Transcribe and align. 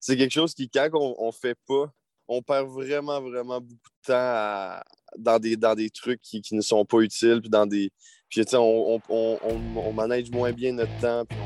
c'est 0.00 0.16
quelque 0.16 0.32
chose 0.32 0.54
qui, 0.54 0.68
quand 0.68 0.88
on, 0.94 1.26
ne 1.26 1.32
fait 1.32 1.56
pas, 1.68 1.92
on 2.26 2.42
perd 2.42 2.68
vraiment, 2.68 3.20
vraiment 3.20 3.60
beaucoup 3.60 3.74
de 3.74 4.12
temps 4.12 4.80
dans, 5.18 5.38
des, 5.38 5.56
dans 5.56 5.74
des 5.74 5.90
trucs 5.90 6.20
qui, 6.22 6.42
ne 6.52 6.62
sont 6.62 6.84
pas 6.84 6.98
utiles, 7.00 7.40
puis 7.40 7.50
dans 7.50 7.66
des. 7.66 7.90
Puis, 8.28 8.44
on, 8.54 9.00
on, 9.08 9.38
on, 9.76 9.92
manage 9.92 10.30
moins 10.30 10.52
bien 10.52 10.72
notre 10.72 10.96
temps, 11.00 11.24
puis 11.26 11.36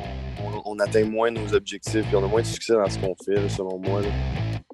on, 0.66 0.78
atteint 0.78 1.04
moins 1.04 1.30
nos 1.30 1.54
objectifs, 1.54 2.06
puis 2.06 2.16
on 2.16 2.24
a 2.24 2.28
moins 2.28 2.42
de 2.42 2.46
succès 2.46 2.74
dans 2.74 2.88
ce 2.88 2.98
qu'on 2.98 3.16
fait, 3.24 3.48
selon 3.48 3.78
moi. 3.78 4.02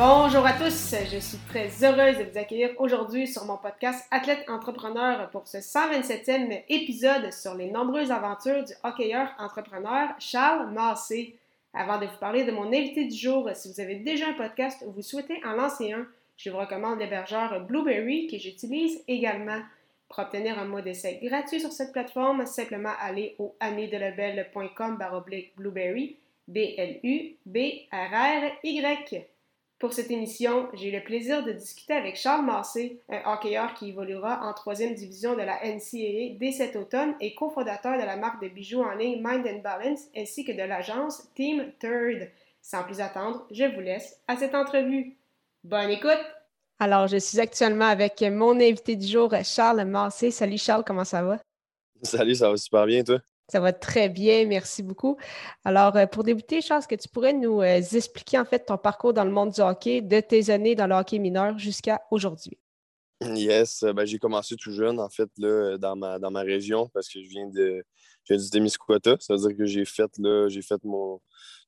Bonjour 0.00 0.46
à 0.46 0.52
tous, 0.52 0.94
je 1.12 1.18
suis 1.18 1.38
très 1.48 1.66
heureuse 1.82 2.18
de 2.18 2.30
vous 2.30 2.38
accueillir 2.38 2.70
aujourd'hui 2.78 3.26
sur 3.26 3.44
mon 3.46 3.56
podcast 3.56 4.06
Athlète 4.12 4.48
Entrepreneur 4.48 5.28
pour 5.30 5.48
ce 5.48 5.58
127e 5.58 6.62
épisode 6.68 7.32
sur 7.32 7.56
les 7.56 7.68
nombreuses 7.68 8.12
aventures 8.12 8.62
du 8.62 8.72
hockeyeur 8.84 9.34
entrepreneur 9.40 10.10
Charles 10.20 10.70
Massé. 10.70 11.34
Avant 11.74 11.98
de 11.98 12.06
vous 12.06 12.16
parler 12.20 12.44
de 12.44 12.52
mon 12.52 12.68
invité 12.68 13.06
du 13.06 13.16
jour, 13.16 13.50
si 13.54 13.72
vous 13.72 13.80
avez 13.80 13.96
déjà 13.96 14.28
un 14.28 14.34
podcast 14.34 14.84
ou 14.86 14.92
vous 14.92 15.02
souhaitez 15.02 15.44
en 15.44 15.54
lancer 15.54 15.90
un, 15.90 16.06
je 16.36 16.50
vous 16.50 16.58
recommande 16.58 17.00
l'hébergeur 17.00 17.60
Blueberry 17.66 18.28
que 18.28 18.38
j'utilise 18.38 19.02
également. 19.08 19.62
Pour 20.08 20.20
obtenir 20.20 20.60
un 20.60 20.66
mot 20.66 20.80
d'essai 20.80 21.18
gratuit 21.20 21.58
sur 21.58 21.72
cette 21.72 21.90
plateforme, 21.90 22.46
simplement 22.46 22.94
aller 23.00 23.34
au 23.40 23.56
baroblique 24.96 25.56
blueberry 25.56 26.14
B-L-U-B-R-R-Y. 26.46 27.38
Pour 29.78 29.92
cette 29.92 30.10
émission, 30.10 30.68
j'ai 30.74 30.88
eu 30.88 30.92
le 30.92 31.04
plaisir 31.04 31.44
de 31.44 31.52
discuter 31.52 31.92
avec 31.92 32.16
Charles 32.16 32.44
Massé, 32.44 33.00
un 33.08 33.32
hockeyeur 33.32 33.74
qui 33.74 33.90
évoluera 33.90 34.40
en 34.42 34.52
troisième 34.52 34.92
division 34.92 35.34
de 35.34 35.42
la 35.42 35.60
NCAA 35.64 36.36
dès 36.36 36.50
cet 36.50 36.74
automne 36.74 37.14
et 37.20 37.36
cofondateur 37.36 37.96
de 37.96 38.04
la 38.04 38.16
marque 38.16 38.42
de 38.42 38.48
bijoux 38.48 38.82
en 38.82 38.94
ligne 38.94 39.22
Mind 39.22 39.46
and 39.46 39.60
Balance 39.62 40.08
ainsi 40.16 40.44
que 40.44 40.50
de 40.50 40.64
l'agence 40.64 41.28
Team 41.36 41.70
Third. 41.78 42.28
Sans 42.60 42.82
plus 42.82 43.00
attendre, 43.00 43.46
je 43.52 43.72
vous 43.72 43.80
laisse 43.80 44.20
à 44.26 44.36
cette 44.36 44.56
entrevue. 44.56 45.16
Bonne 45.62 45.90
écoute! 45.90 46.26
Alors, 46.80 47.06
je 47.06 47.18
suis 47.18 47.38
actuellement 47.38 47.86
avec 47.86 48.20
mon 48.22 48.56
invité 48.56 48.96
du 48.96 49.06
jour, 49.06 49.32
Charles 49.44 49.84
Massé. 49.84 50.32
Salut 50.32 50.58
Charles, 50.58 50.82
comment 50.84 51.04
ça 51.04 51.22
va? 51.22 51.38
Salut, 52.02 52.34
ça 52.34 52.50
va 52.50 52.56
super 52.56 52.84
bien, 52.84 53.04
toi? 53.04 53.20
Ça 53.50 53.60
va 53.60 53.72
très 53.72 54.10
bien, 54.10 54.44
merci 54.46 54.82
beaucoup. 54.82 55.16
Alors, 55.64 55.96
euh, 55.96 56.06
pour 56.06 56.22
débuter, 56.22 56.60
Charles, 56.60 56.86
que 56.86 56.94
tu 56.94 57.08
pourrais 57.08 57.32
nous 57.32 57.62
euh, 57.62 57.80
expliquer 57.80 58.38
en 58.38 58.44
fait 58.44 58.66
ton 58.66 58.76
parcours 58.76 59.14
dans 59.14 59.24
le 59.24 59.30
monde 59.30 59.52
du 59.52 59.62
hockey, 59.62 60.02
de 60.02 60.20
tes 60.20 60.50
années 60.50 60.74
dans 60.74 60.86
le 60.86 60.94
hockey 60.94 61.18
mineur 61.18 61.58
jusqu'à 61.58 62.02
aujourd'hui? 62.10 62.58
Yes, 63.22 63.82
euh, 63.84 63.94
ben, 63.94 64.04
j'ai 64.04 64.18
commencé 64.18 64.54
tout 64.54 64.70
jeune, 64.70 65.00
en 65.00 65.08
fait, 65.08 65.30
là, 65.38 65.78
dans, 65.78 65.96
ma, 65.96 66.18
dans 66.18 66.30
ma 66.30 66.42
région, 66.42 66.90
parce 66.92 67.08
que 67.08 67.22
je 67.22 67.28
viens 67.28 67.48
de 67.48 67.82
je 68.24 68.34
viens 68.34 68.44
du 68.44 68.50
Témiscouata. 68.50 69.16
Ça 69.18 69.34
veut 69.34 69.48
dire 69.48 69.56
que 69.56 69.64
j'ai 69.64 69.86
fait, 69.86 70.10
là, 70.18 70.50
j'ai 70.50 70.60
fait 70.60 70.84
mon, 70.84 71.18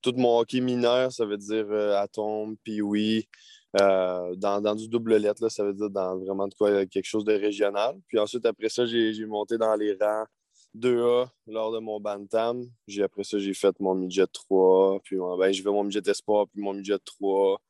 tout 0.03 0.13
mon 0.17 0.39
hockey 0.39 0.61
mineur, 0.61 1.11
ça 1.11 1.25
veut 1.25 1.39
dire 1.39 1.67
Atom, 1.97 2.59
Pee-Wee, 2.59 3.27
dans, 3.73 4.61
dans, 4.61 4.75
du 4.75 4.87
double 4.87 5.17
lettre, 5.17 5.43
là, 5.43 5.49
ça 5.49 5.65
veut 5.65 5.73
dire 5.73 5.89
dans 5.89 6.19
vraiment 6.19 6.47
de 6.47 6.55
quoi, 6.55 6.85
quelque 6.85 7.07
chose 7.07 7.25
de 7.25 7.33
régional. 7.33 7.97
Puis 8.07 8.19
ensuite, 8.19 8.45
après 8.45 8.69
ça, 8.69 8.85
j'ai 8.85 9.25
monté 9.25 9.57
dans 9.57 9.75
les 9.75 9.97
rangs 9.99 10.27
2A 10.77 11.29
lors 11.47 11.73
de 11.73 11.79
mon 11.79 12.01
Bantam. 12.01 12.65
J'ai, 12.87 13.03
après 13.03 13.25
ça, 13.25 13.39
j'ai 13.39 13.55
fait 13.55 13.79
mon 13.81 13.95
midget 13.95 14.27
3, 14.27 15.01
puis 15.03 15.17
ben, 15.17 15.53
j'ai 15.53 15.63
fait 15.63 15.71
mon 15.71 15.85
midget 15.85 16.03
Espoir, 16.09 16.47
puis 16.49 16.63
mon 16.63 16.73
midget 16.73 16.99
3 17.05 17.61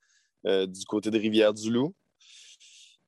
euh, 0.47 0.67
du 0.67 0.85
côté 0.85 1.11
de 1.11 1.19
Rivière-du-Loup. 1.19 1.95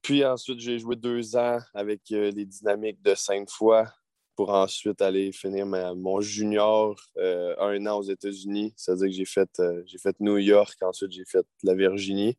Puis 0.02 0.24
ensuite, 0.24 0.60
j'ai 0.60 0.78
joué 0.78 0.96
deux 0.96 1.36
ans 1.36 1.58
avec 1.74 2.00
euh, 2.12 2.30
les 2.30 2.44
dynamiques 2.44 3.00
de 3.02 3.14
Sainte-Foy 3.14 3.86
pour 4.34 4.50
ensuite 4.50 5.00
aller 5.00 5.30
finir 5.30 5.66
mon 5.66 6.20
junior 6.20 6.98
euh, 7.18 7.54
un 7.58 7.86
an 7.86 7.98
aux 7.98 8.02
États-Unis. 8.02 8.72
C'est-à-dire 8.76 9.06
que 9.06 9.12
j'ai 9.12 9.24
fait, 9.24 9.62
j'ai 9.86 9.98
fait 9.98 10.16
New 10.20 10.38
York, 10.38 10.76
ensuite 10.82 11.12
j'ai 11.12 11.24
fait 11.24 11.46
la 11.62 11.74
Virginie. 11.74 12.36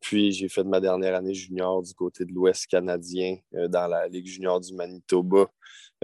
Puis 0.00 0.32
j'ai 0.32 0.48
fait 0.48 0.64
ma 0.64 0.80
dernière 0.80 1.14
année 1.16 1.34
junior 1.34 1.82
du 1.82 1.92
côté 1.94 2.24
de 2.24 2.32
l'Ouest 2.32 2.66
canadien 2.66 3.38
dans 3.52 3.86
la 3.86 4.06
Ligue 4.06 4.26
junior 4.26 4.60
du 4.60 4.74
Manitoba. 4.74 5.50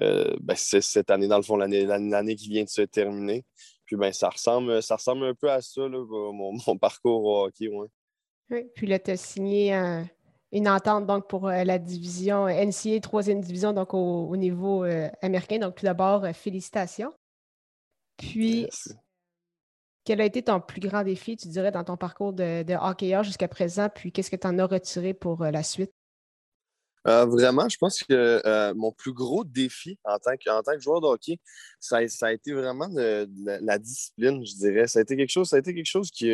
Euh, 0.02 0.34
ben, 0.40 0.54
c'est 0.56 0.80
cette 0.80 1.10
année, 1.10 1.28
dans 1.28 1.36
le 1.36 1.42
fond, 1.42 1.56
l'année 1.56 2.36
qui 2.36 2.48
vient 2.48 2.64
de 2.64 2.68
se 2.68 2.82
terminer. 2.82 3.44
Puis 3.84 3.96
ben, 3.96 4.12
ça, 4.12 4.28
ressemble, 4.28 4.82
ça 4.82 4.96
ressemble 4.96 5.24
un 5.24 5.34
peu 5.34 5.50
à 5.50 5.60
ça, 5.60 5.82
mon, 5.88 6.58
parcours 6.80 7.24
au 7.24 7.44
hockey. 7.44 7.68
Oui, 8.50 8.64
puis 8.74 8.86
là, 8.86 8.98
tu 8.98 9.10
as 9.10 9.16
signé 9.16 9.74
une 10.52 10.68
entente 10.68 11.06
donc, 11.06 11.28
pour 11.28 11.48
euh, 11.48 11.64
la 11.64 11.78
division 11.78 12.46
NCA, 12.48 13.00
troisième 13.00 13.40
division, 13.40 13.72
donc 13.72 13.94
au, 13.94 14.36
niveau 14.36 14.84
euh, 14.84 15.08
américain. 15.22 15.58
Donc, 15.58 15.76
tout 15.76 15.84
d'abord, 15.84 16.26
félicitations. 16.34 17.12
Puis, 18.16 18.68
quel 20.04 20.20
a 20.20 20.24
été 20.24 20.42
ton 20.42 20.60
plus 20.60 20.80
grand 20.80 21.04
défi, 21.04 21.36
tu 21.36 21.48
dirais, 21.48 21.70
dans 21.70 21.84
ton 21.84 21.96
parcours 21.96 22.32
de, 22.32 22.62
de 22.62 22.74
hockeyeur 22.74 23.22
jusqu'à 23.22 23.48
présent? 23.48 23.88
Puis, 23.94 24.12
qu'est-ce 24.12 24.30
que 24.30 24.36
tu 24.36 24.46
en 24.46 24.58
as 24.58 24.66
retiré 24.66 25.14
pour 25.14 25.44
la 25.44 25.62
suite? 25.62 25.92
Euh, 27.06 27.24
vraiment, 27.24 27.68
je 27.68 27.78
pense 27.78 28.02
que 28.02 28.42
euh, 28.44 28.74
mon 28.74 28.92
plus 28.92 29.12
gros 29.12 29.42
défi 29.42 29.98
en 30.04 30.18
tant 30.18 30.36
que, 30.36 30.50
en 30.50 30.62
tant 30.62 30.72
que 30.72 30.80
joueur 30.80 31.00
de 31.00 31.06
hockey, 31.06 31.38
ça, 31.78 31.98
a 31.98 32.32
été 32.32 32.52
vraiment 32.52 32.88
la 32.92 33.78
discipline, 33.78 34.44
je 34.44 34.54
dirais. 34.54 34.86
Ça 34.86 34.98
a 34.98 35.02
été 35.02 35.16
quelque 35.16 35.30
chose, 35.30 35.48
ça 35.48 35.56
a 35.56 35.58
été 35.60 35.74
quelque 35.74 35.86
chose 35.86 36.10
qui, 36.10 36.30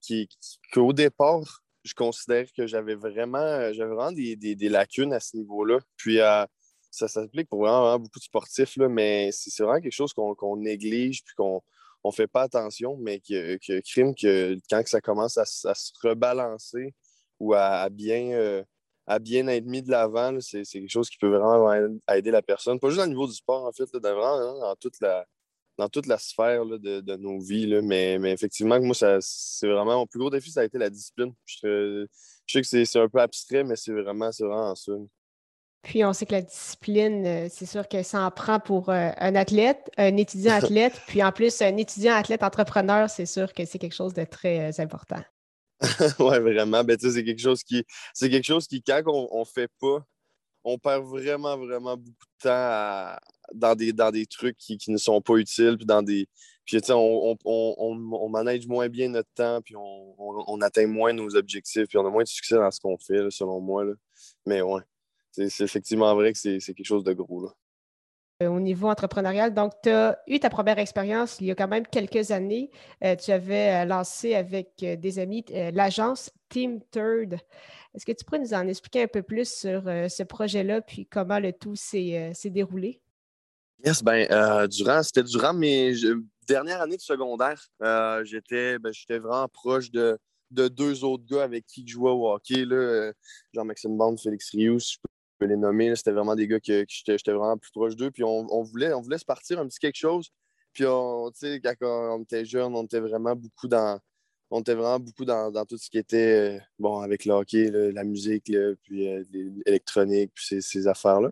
qui, 0.00 0.28
qu'au 0.72 0.92
départ, 0.92 1.62
je 1.84 1.94
considère 1.94 2.46
que 2.56 2.66
j'avais 2.66 2.94
vraiment, 2.94 3.72
j'avais 3.72 3.94
vraiment 3.94 4.12
des, 4.12 4.36
des, 4.36 4.68
lacunes 4.68 5.12
à 5.12 5.20
ce 5.20 5.36
niveau-là. 5.36 5.78
Puis 5.96 6.20
euh, 6.20 6.46
ça 6.90 7.08
s'applique 7.08 7.48
pour 7.50 7.60
vraiment, 7.60 7.98
beaucoup 7.98 8.18
de 8.18 8.24
sportifs, 8.24 8.76
là, 8.76 8.88
mais 8.88 9.30
c'est, 9.32 9.62
vraiment 9.62 9.80
quelque 9.80 9.92
chose 9.92 10.14
qu'on, 10.14 10.56
néglige 10.56 11.22
puis 11.24 11.34
qu'on 11.36 11.62
ne 12.04 12.10
fait 12.10 12.26
pas 12.26 12.42
attention, 12.42 12.96
mais 12.96 13.20
que, 13.20 13.58
que 13.58 13.80
crime 13.80 14.14
que 14.14 14.56
quand 14.70 14.82
ça 14.86 15.02
commence 15.02 15.36
à, 15.36 15.44
se 15.44 15.92
rebalancer 16.02 16.94
ou 17.38 17.52
à 17.52 17.90
bien 17.90 18.64
à 19.06 19.18
bien 19.18 19.46
être 19.48 19.66
mis 19.66 19.82
de 19.82 19.90
l'avant, 19.90 20.36
c'est 20.40 20.64
quelque 20.64 20.90
chose 20.90 21.08
qui 21.08 21.18
peut 21.18 21.28
vraiment 21.28 21.72
aider 22.12 22.30
la 22.30 22.42
personne. 22.42 22.80
Pas 22.80 22.90
juste 22.90 23.02
au 23.02 23.06
niveau 23.06 23.26
du 23.26 23.34
sport, 23.34 23.64
en 23.64 23.72
fait, 23.72 23.88
là, 23.92 24.00
vraiment 24.00 24.34
hein, 24.34 24.58
dans, 24.60 24.76
toute 24.76 25.00
la, 25.00 25.24
dans 25.78 25.88
toute 25.88 26.06
la 26.06 26.18
sphère 26.18 26.66
de, 26.66 27.16
nos 27.16 27.38
vies. 27.38 27.66
mais, 27.82 28.18
mais 28.18 28.32
effectivement, 28.32 28.80
moi, 28.80 28.94
c'est 29.20 29.68
vraiment 29.68 29.98
mon 29.98 30.06
plus 30.06 30.18
gros 30.18 30.30
défi, 30.30 30.50
ça 30.50 30.60
a 30.60 30.64
été 30.64 30.78
la 30.78 30.90
discipline. 30.90 31.32
Je, 31.44 32.06
sais 32.48 32.62
que 32.62 32.84
c'est 32.84 32.98
un 32.98 33.08
peu 33.08 33.20
abstrait, 33.20 33.62
mais 33.62 33.76
c'est 33.76 33.92
vraiment, 33.92 34.30
vraiment 34.38 34.74
ça. 34.74 34.92
Puis 35.82 36.04
on 36.04 36.12
sait 36.12 36.26
que 36.26 36.32
la 36.32 36.42
discipline, 36.42 37.24
euh, 37.24 37.46
c'est 37.48 37.64
sûr 37.64 37.86
qu'elle 37.86 38.04
s'en 38.04 38.28
prend 38.32 38.58
pour 38.58 38.88
euh, 38.88 39.10
un 39.18 39.36
athlète, 39.36 39.88
un 39.96 40.16
étudiant 40.16 40.54
athlète, 40.62 41.00
puis 41.06 41.22
en 41.22 41.30
plus, 41.30 41.62
un 41.62 41.76
étudiant 41.76 42.14
athlète 42.14 42.42
entrepreneur, 42.42 43.08
c'est 43.08 43.26
sûr 43.26 43.52
que 43.52 43.64
c'est 43.64 43.78
quelque 43.78 43.94
chose 43.94 44.12
de 44.12 44.24
très 44.24 44.68
euh, 44.68 44.82
important. 44.82 45.22
oui, 46.18 46.38
vraiment. 46.40 46.84
Ben, 46.84 46.96
c'est 46.98 47.24
quelque 47.24 47.40
chose 47.40 47.62
qui. 47.62 47.84
C'est 48.14 48.30
quelque 48.30 48.44
chose 48.44 48.66
qui, 48.66 48.82
quand 48.82 49.02
on, 49.06 49.40
ne 49.40 49.44
fait 49.44 49.70
pas, 49.80 50.04
on 50.64 50.78
perd 50.78 51.04
vraiment, 51.04 51.56
vraiment 51.56 51.96
beaucoup 51.96 52.10
de 52.10 52.48
temps 52.48 53.16
dans, 53.54 53.74
des, 53.74 53.92
dans 53.92 54.10
des 54.10 54.26
trucs 54.26 54.56
qui, 54.56 54.78
ne 54.88 54.96
sont 54.96 55.20
pas 55.20 55.34
utiles. 55.36 55.76
Puis 55.76 55.86
dans 55.86 56.02
des. 56.02 56.28
Puis, 56.64 56.80
on, 56.90 57.36
on, 57.44 58.28
manage 58.28 58.66
moins 58.66 58.88
bien 58.88 59.08
notre 59.08 59.30
temps, 59.34 59.60
puis 59.62 59.76
on, 59.76 60.60
atteint 60.62 60.86
moins 60.88 61.12
nos 61.12 61.36
objectifs, 61.36 61.86
puis 61.86 61.98
on 61.98 62.06
a 62.06 62.10
moins 62.10 62.24
de 62.24 62.28
succès 62.28 62.56
dans 62.56 62.70
ce 62.72 62.80
qu'on 62.80 62.98
fait, 62.98 63.30
selon 63.30 63.60
moi. 63.60 63.84
Là. 63.84 63.92
Mais 64.46 64.62
ouais, 64.62 64.82
c'est 65.30 65.60
effectivement 65.60 66.12
vrai 66.16 66.32
que 66.32 66.38
c'est 66.38 66.58
quelque 66.58 66.84
chose 66.84 67.04
de 67.04 67.12
gros. 67.12 67.44
Là. 67.44 67.54
Euh, 68.42 68.48
au 68.48 68.60
niveau 68.60 68.88
entrepreneurial. 68.88 69.54
Donc, 69.54 69.72
tu 69.82 69.88
as 69.88 70.18
eu 70.26 70.38
ta 70.38 70.50
première 70.50 70.78
expérience 70.78 71.38
il 71.40 71.46
y 71.46 71.50
a 71.50 71.54
quand 71.54 71.68
même 71.68 71.86
quelques 71.86 72.32
années. 72.32 72.70
Euh, 73.02 73.16
tu 73.16 73.32
avais 73.32 73.82
euh, 73.82 73.84
lancé 73.86 74.34
avec 74.34 74.74
des 74.76 75.18
amis 75.18 75.42
l'agence 75.72 76.30
Team 76.50 76.82
Third. 76.90 77.38
Est-ce 77.94 78.04
que 78.04 78.12
tu 78.12 78.26
pourrais 78.26 78.40
nous 78.40 78.52
en 78.52 78.68
expliquer 78.68 79.04
un 79.04 79.06
peu 79.06 79.22
plus 79.22 79.50
sur 79.50 79.84
ce 79.84 80.22
projet-là, 80.22 80.82
puis 80.82 81.06
comment 81.06 81.38
le 81.38 81.54
tout 81.54 81.76
s'est 81.76 82.34
déroulé? 82.44 83.00
Yes, 83.82 84.02
ben, 84.02 84.28
durant, 84.68 85.02
c'était 85.02 85.22
durant 85.22 85.54
mes 85.54 85.94
dernières 86.46 86.82
années 86.82 86.98
de 86.98 87.02
secondaire. 87.02 87.66
j'étais, 88.24 88.78
ben, 88.78 88.92
j'étais 88.92 89.18
vraiment 89.18 89.48
proche 89.48 89.90
de, 89.90 90.18
deux 90.50 91.04
autres 91.04 91.24
gars 91.24 91.44
avec 91.44 91.64
qui 91.66 91.84
je 91.86 91.94
jouais 91.94 92.10
au 92.10 92.30
hockey, 92.30 92.66
Jean-Maxime 93.54 93.96
Bond, 93.96 94.18
Félix 94.18 94.50
Rius, 94.50 94.98
peux 95.38 95.46
les 95.46 95.56
nommer. 95.56 95.94
C'était 95.96 96.12
vraiment 96.12 96.34
des 96.34 96.46
gars 96.46 96.60
que, 96.60 96.84
j'étais 96.88 97.32
vraiment 97.32 97.56
plus 97.58 97.70
proche 97.70 97.96
d'eux. 97.96 98.10
Puis 98.10 98.24
on, 98.24 98.62
voulait, 98.62 98.92
on 98.92 99.00
voulait 99.00 99.18
se 99.18 99.24
partir 99.24 99.58
un 99.60 99.66
petit 99.66 99.78
quelque 99.78 99.96
chose. 99.96 100.30
Puis 100.72 100.84
on, 100.86 101.30
quand 101.40 101.74
on 101.82 102.22
était 102.22 102.44
jeune, 102.44 102.74
on 102.74 102.84
était 102.84 103.00
vraiment 103.00 103.34
beaucoup 103.34 103.68
dans, 103.68 103.98
on 104.50 104.60
était 104.60 104.74
vraiment 104.74 105.00
beaucoup 105.00 105.24
dans, 105.24 105.64
tout 105.64 105.78
ce 105.78 105.90
qui 105.90 105.98
était, 105.98 106.60
bon, 106.78 107.00
avec 107.00 107.24
le 107.24 107.32
hockey, 107.32 107.70
la 107.70 108.04
musique, 108.04 108.52
puis 108.82 109.08
l'électronique, 109.32 110.32
puis 110.34 110.62
ces, 110.62 110.86
affaires-là. 110.86 111.30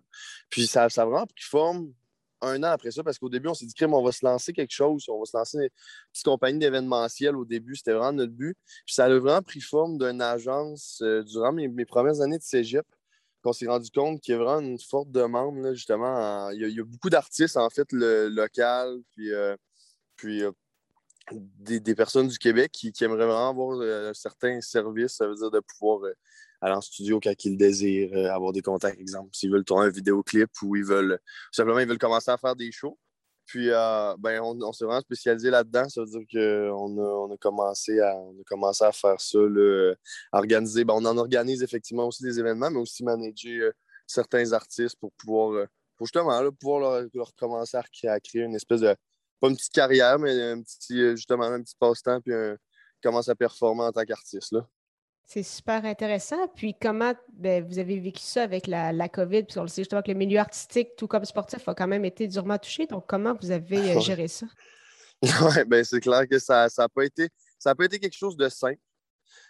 Puis 0.51 0.67
ça, 0.67 0.89
ça 0.89 1.03
a 1.03 1.05
vraiment 1.06 1.27
pris 1.27 1.45
forme 1.45 1.93
un 2.41 2.62
an 2.62 2.69
après 2.73 2.91
ça, 2.91 3.03
parce 3.03 3.19
qu'au 3.19 3.29
début, 3.29 3.49
on 3.49 3.55
s'est 3.55 3.67
dit, 3.67 3.75
crème, 3.75 3.95
on 3.95 4.03
va 4.03 4.12
se 4.12 4.25
lancer 4.25 4.53
quelque 4.53 4.73
chose, 4.73 5.09
on 5.09 5.19
va 5.19 5.25
se 5.25 5.37
lancer 5.37 5.59
une 5.59 5.69
petite 6.12 6.25
compagnie 6.25 6.59
d'événementiel 6.59 7.37
au 7.37 7.45
début, 7.45 7.77
c'était 7.77 7.93
vraiment 7.93 8.12
notre 8.12 8.33
but. 8.33 8.56
Puis 8.85 8.95
ça 8.95 9.05
a 9.05 9.09
vraiment 9.09 9.43
pris 9.43 9.61
forme 9.61 9.99
d'une 9.99 10.21
agence 10.21 11.03
durant 11.27 11.53
mes, 11.53 11.85
premières 11.87 12.21
années 12.21 12.39
de 12.39 12.43
cégep 12.43 12.87
qu'on 13.44 13.52
s'est 13.52 13.67
rendu 13.67 13.91
compte 13.91 14.20
qu'il 14.20 14.32
y 14.32 14.35
a 14.35 14.43
vraiment 14.43 14.61
une 14.61 14.79
forte 14.79 15.11
demande, 15.11 15.75
justement. 15.75 16.50
Il, 16.50 16.67
y 16.67 16.81
a, 16.81 16.85
beaucoup 16.85 17.11
d'artistes, 17.11 17.58
en 17.58 17.69
fait, 17.69 17.93
le, 17.93 18.29
local, 18.29 19.00
puis, 19.11 19.32
euh, 19.32 19.55
puis 20.17 20.43
euh, 20.43 20.50
des, 21.31 21.94
personnes 21.94 22.29
du 22.29 22.38
Québec 22.38 22.73
qui, 22.73 22.93
aimeraient 23.02 23.26
vraiment 23.26 23.50
avoir 23.50 23.79
euh, 23.81 24.12
certains 24.14 24.61
services, 24.62 25.17
ça 25.17 25.29
veut 25.29 25.35
dire 25.35 25.50
de 25.50 25.61
pouvoir 25.61 26.11
aller 26.62 26.75
en 26.75 26.81
studio 26.81 27.20
quand 27.20 27.44
ils 27.44 27.52
le 27.52 27.58
désirent, 27.58 28.32
avoir 28.32 28.52
des 28.52 28.62
contacts, 28.62 28.99
exemple, 28.99 29.29
s'ils 29.35 29.50
veulent 29.50 29.64
tourner 29.64 29.87
un 29.87 29.91
vidéoclip 29.91 30.50
ou 30.62 30.76
ils 30.76 30.85
veulent 30.85 31.19
simplement 31.52 31.81
ils 31.81 31.87
veulent 31.87 31.99
commencer 31.99 32.31
à 32.31 32.38
faire 32.38 32.56
des 32.56 32.73
shows. 32.73 32.99
Puis, 33.46 33.70
euh, 33.70 34.14
ben, 34.19 34.41
on, 34.41 34.73
s'est 34.73 34.85
vraiment 34.85 35.00
spécialisé 35.00 35.50
là-dedans. 35.50 35.88
Ça 35.88 36.00
veut 36.00 36.06
dire 36.06 36.23
qu'on 36.32 36.99
a, 36.99 37.02
on 37.02 37.32
a, 37.32 37.37
commencé 37.37 38.00
à, 38.00 38.17
on 38.17 38.32
a 38.41 38.44
commencé 38.44 38.85
à 38.85 38.93
faire 38.93 39.20
ça, 39.20 39.38
à 40.32 40.38
organiser. 40.38 40.85
Ben, 40.85 40.94
on 40.94 41.05
en 41.05 41.19
organise 41.19 41.62
effectivement 41.62 42.06
aussi 42.06 42.23
des 42.23 42.38
événements, 42.38 42.70
mais 42.70 42.81
aussi 42.81 43.05
manager 43.05 43.69
euh, 43.69 43.73
certains 44.06 44.52
artistes 44.52 44.96
pour 44.99 45.12
pouvoir, 45.12 45.52
euh, 45.52 45.67
pour 45.96 46.06
justement, 46.06 46.50
pouvoir 46.52 47.02
leur, 47.14 47.35
commencer 47.37 47.76
à, 47.76 48.20
créer 48.20 48.43
une 48.43 48.55
espèce 48.55 48.81
de, 48.81 48.96
pas 49.41 49.49
une 49.49 49.56
petite 49.56 49.73
carrière, 49.73 50.19
mais 50.19 50.31
un 50.43 50.62
petit, 50.62 51.17
justement, 51.17 51.44
un 51.44 51.62
petit 51.62 51.76
passe-temps, 51.79 52.20
puis 52.20 52.32
commencer 53.02 53.31
à 53.31 53.35
performer 53.35 53.82
en 53.82 53.93
tant 53.93 54.05
qu'artiste. 54.05 54.56
C'est 55.26 55.43
super 55.43 55.85
intéressant. 55.87 56.49
Puis 56.55 56.75
comment 56.81 57.15
ben, 57.32 57.65
vous 57.65 57.79
avez 57.79 57.99
vécu 57.99 58.23
ça 58.23 58.43
avec 58.43 58.67
la, 58.67 58.93
la 58.93 59.09
COVID? 59.09 59.44
Puis 59.44 59.59
on 59.59 59.62
le 59.62 59.69
sait 59.69 59.81
justement 59.81 60.03
que 60.03 60.12
le 60.12 60.19
milieu 60.19 60.38
artistique, 60.38 60.97
tout 60.97 61.09
comme 61.09 61.25
sportif, 61.25 61.67
a 61.67 61.75
quand 61.75 61.87
même 61.87 62.05
été 62.05 62.29
durement 62.29 62.59
touché. 62.59 62.87
Donc, 62.87 63.06
comment 63.09 63.35
vous 63.41 63.50
avez 63.50 63.97
euh, 63.97 64.00
géré 64.00 64.29
ça? 64.29 64.47
oui, 65.23 65.65
ben 65.67 65.82
c'est 65.82 66.00
clair 66.00 66.29
que 66.29 66.38
ça 66.38 66.69
n'a 66.76 66.88
pas, 66.91 67.05
été, 67.05 67.29
ça 67.59 67.75
pas 67.75 67.87
été 67.87 67.99
quelque 67.99 68.17
chose 68.17 68.37
de 68.37 68.49
simple. 68.50 68.81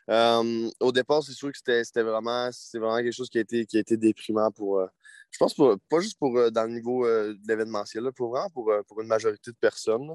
Euh, 0.09 0.71
au 0.79 0.93
départ, 0.93 1.25
c'est 1.25 1.32
sûr 1.32 1.50
que 1.50 1.59
c'était 1.59 2.03
vraiment, 2.03 2.50
vraiment 2.75 2.99
quelque 2.99 3.11
chose 3.11 3.29
qui 3.29 3.38
a 3.38 3.41
été, 3.41 3.67
qui 3.67 3.77
a 3.77 3.81
été 3.81 3.97
déprimant 3.97 4.53
pour, 4.53 4.79
euh, 4.79 4.87
je 5.32 5.38
pense, 5.38 5.55
pas 5.55 6.00
juste 6.00 6.19
pour 6.19 6.53
dans 6.53 6.65
le 6.65 6.73
niveau 6.73 7.05
de 7.05 7.37
l'événementiel, 7.49 8.12
pour 8.12 8.31
vraiment 8.31 8.50
pour, 8.50 8.70
pour, 8.87 9.00
une 9.00 9.09
majorité 9.09 9.50
de 9.50 9.56
personnes. 9.56 10.15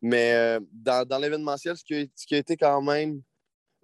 Mais 0.00 0.58
dans, 0.70 1.06
dans 1.06 1.18
l'événementiel, 1.18 1.76
ce, 1.76 1.82
ce, 2.14 2.26
qui 2.26 2.34
a 2.34 2.38
été 2.38 2.56
quand 2.56 2.80
même 2.82 3.22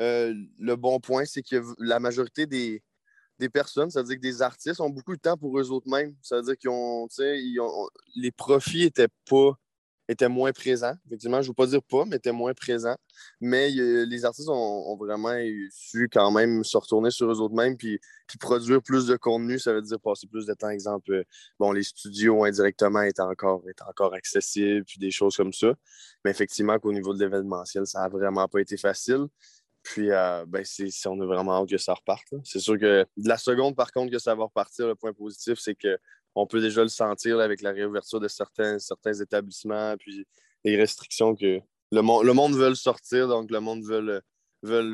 euh, 0.00 0.34
le 0.58 0.76
bon 0.76 1.00
point, 1.00 1.25
c'est 1.25 1.43
que 1.43 1.62
la 1.78 2.00
majorité 2.00 2.46
des, 2.46 2.82
personnes, 3.52 3.90
c'est-à-dire 3.90 4.16
que 4.16 4.20
des 4.20 4.43
artistes, 4.43 4.81
ont 4.81 4.90
beaucoup 4.90 5.14
de 5.14 5.20
temps 5.20 5.37
pour 5.37 5.58
eux 5.58 5.70
autres 5.70 5.88
mêmes. 5.88 6.14
C'est-à-dire 6.22 6.56
qu'ils 6.56 6.70
ont, 6.70 7.08
les 8.14 8.31
profits 8.32 8.84
étaient 8.84 9.08
pas 9.28 9.58
étaient 10.08 10.28
moins 10.28 10.52
présents. 10.52 10.94
Effectivement, 11.06 11.43
je 11.43 11.46
ne 11.46 11.50
veux 11.50 11.54
pas 11.54 11.66
dire 11.66 11.82
pas, 11.82 12.04
mais 12.04 12.16
étaient 12.16 12.32
moins 12.32 12.54
présents. 12.54 12.96
Mais 13.40 13.70
les 13.70 14.25
artistes 14.25 14.48
ont, 14.48 14.96
vraiment 14.96 15.34
su 15.70 16.08
quand 16.10 16.31
même 16.31 16.64
se 16.64 16.76
retourner 16.76 17.10
sur 17.10 17.31
eux 17.31 17.40
autres 17.40 17.54
mêmes 17.54 17.76
puis, 17.76 18.00
produire 18.40 18.82
plus 18.82 19.06
de 19.06 19.16
contenu. 19.16 19.58
Ça 19.58 19.72
veut 19.72 19.82
dire 19.82 20.00
passer 20.00 20.26
plus 20.26 20.46
de 20.46 20.54
temps. 20.54 20.69
Exemple, 20.69 21.12
euh, 21.12 21.25
bon, 21.58 21.72
les 21.72 21.82
studios 21.82 22.44
indirectement 22.44 23.02
étaient 23.02 23.22
encore, 23.22 23.62
étaient 23.69 23.84
encore 23.84 24.14
accessibles, 24.14 24.84
puis 24.84 24.98
des 24.98 25.10
choses 25.10 25.37
comme 25.37 25.52
ça. 25.52 25.75
Mais 26.25 26.31
effectivement, 26.31 26.78
qu'au 26.78 26.93
niveau 26.93 27.14
de 27.14 27.20
l'événementiel, 27.20 27.87
ça 27.87 28.00
n'a 28.00 28.08
vraiment 28.08 28.46
pas 28.48 28.60
été 28.60 28.76
facile. 28.76 29.26
Puis, 29.86 30.10
euh, 30.10 30.44
ben, 30.48 30.64
on 31.06 31.20
a 31.20 31.26
vraiment 31.26 31.62
hâte 31.62 31.68
que 31.68 31.78
ça 31.78 31.94
reparte. 31.94 32.34
C'est 32.42 32.58
sûr 32.58 32.76
que 32.76 33.06
de 33.16 33.28
la 33.28 33.38
seconde, 33.38 33.76
par 33.76 33.92
contre, 33.92 34.10
que 34.10 34.18
ça 34.18 34.34
va 34.34 34.42
repartir, 34.42 34.88
le 34.88 34.96
point 34.96 35.12
positif, 35.12 35.60
c'est 35.60 35.76
qu'on 35.76 36.46
peut 36.48 36.60
déjà 36.60 36.82
le 36.82 36.88
sentir 36.88 37.38
avec 37.38 37.62
la 37.62 37.70
réouverture 37.70 38.18
de 38.18 38.26
certains, 38.26 38.80
certains 38.80 39.12
établissements, 39.12 39.96
puis 39.96 40.26
les 40.64 40.76
restrictions 40.76 41.36
que 41.36 41.60
le, 41.92 42.24
le 42.24 42.32
monde 42.32 42.54
veut 42.56 42.74
sortir, 42.74 43.28
donc 43.28 43.48
le 43.52 43.60
monde 43.60 43.84
veut, 43.84 44.22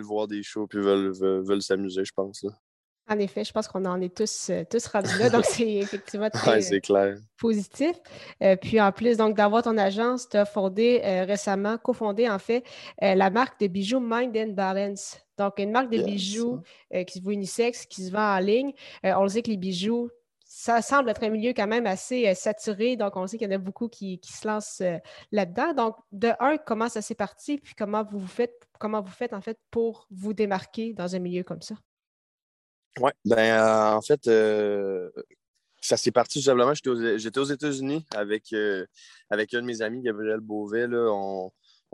voir 0.03 0.29
des 0.29 0.43
shows, 0.43 0.67
puis 0.67 0.81
veut, 0.81 1.11
veut, 1.11 1.61
s'amuser, 1.61 2.05
je 2.05 2.13
pense. 2.15 2.45
En 3.09 3.19
effet, 3.19 3.43
je 3.45 3.53
pense 3.53 3.67
qu'on 3.67 3.85
en 3.85 4.01
est 4.01 4.17
tous, 4.17 4.49
euh, 4.51 4.63
tous 4.71 4.87
rendus 4.87 5.19
là, 5.19 5.29
donc 5.29 5.45
c'est 5.49 5.75
effectivement 5.75 6.31
très 6.31 6.63
clair. 6.81 7.17
positif. 7.37 7.97
Euh, 8.43 8.55
puis 8.57 8.81
en 8.81 8.93
plus, 8.93 9.17
donc 9.17 9.37
d'avoir 9.37 9.65
ton 9.65 9.77
agence, 9.77 10.29
tu 10.29 10.37
as 10.37 10.45
fondé 10.45 11.03
euh, 11.05 11.25
récemment, 11.25 11.79
cofondé 11.79 12.29
en 12.29 12.39
fait, 12.39 12.65
la 13.01 13.31
marque 13.31 13.59
de 13.61 13.67
bijoux 13.67 14.01
Mind 14.01 14.37
and 14.37 14.53
Balance. 14.53 15.19
Donc 15.37 15.59
une 15.59 15.73
marque 15.73 15.91
de 15.91 16.03
bijoux 16.03 16.61
qui 17.07 17.19
se 17.19 17.23
voit 17.23 17.33
unisexe, 17.33 17.87
qui 17.87 18.05
se 18.05 18.13
vend 18.13 18.37
en 18.37 18.39
ligne. 18.39 18.73
on 19.03 19.23
le 19.23 19.29
sait 19.29 19.43
que 19.43 19.51
les 19.51 19.57
bijoux, 19.57 20.09
ça 20.45 20.83
semble 20.83 21.11
être 21.11 21.25
un 21.25 21.31
milieu 21.31 21.53
quand 21.55 21.67
même 21.67 21.87
assez 21.87 22.33
saturé, 22.35 22.97
donc 22.97 23.17
on 23.17 23.27
sait 23.27 23.39
qu'il 23.39 23.51
y 23.51 23.53
en 23.53 23.57
a 23.57 23.59
beaucoup 23.59 23.89
qui, 23.89 24.21
qui 24.21 24.33
se 24.33 24.47
lancent 24.47 24.83
là-dedans. 25.33 25.73
Donc, 25.73 25.97
de 26.13 26.31
un, 26.39 26.59
comment 26.59 26.89
ça 26.89 27.03
s'est 27.03 27.15
parti, 27.15 27.59
puis 27.59 27.75
comment 27.75 28.05
vous, 28.05 28.19
vous 28.19 28.29
faites, 28.29 28.55
comment 28.79 29.01
vous 29.01 29.11
faites 29.11 29.33
en 29.33 29.41
fait 29.41 29.59
pour 29.71 30.07
vous 30.11 30.35
démarquer 30.35 30.93
dans 30.93 31.17
un 31.17 31.19
milieu 31.19 31.43
comme 31.43 31.63
ça? 31.63 31.75
Oui, 33.01 33.11
ben 33.25 33.39
euh, 33.39 33.97
en 33.97 34.03
fait, 34.03 34.27
euh, 34.29 35.11
ça 35.81 35.97
s'est 35.97 36.11
parti 36.11 36.45
tout. 36.45 37.17
J'étais 37.17 37.39
aux, 37.39 37.45
États-Unis 37.45 38.05
avec, 38.15 38.53
euh, 38.53 38.87
avec 39.31 39.55
un 39.55 39.63
de 39.63 39.67
mes 39.67 39.81
amis, 39.83 40.03
Gabriel 40.03 40.41
Beauvais. 40.41 40.87
on, 40.91 41.51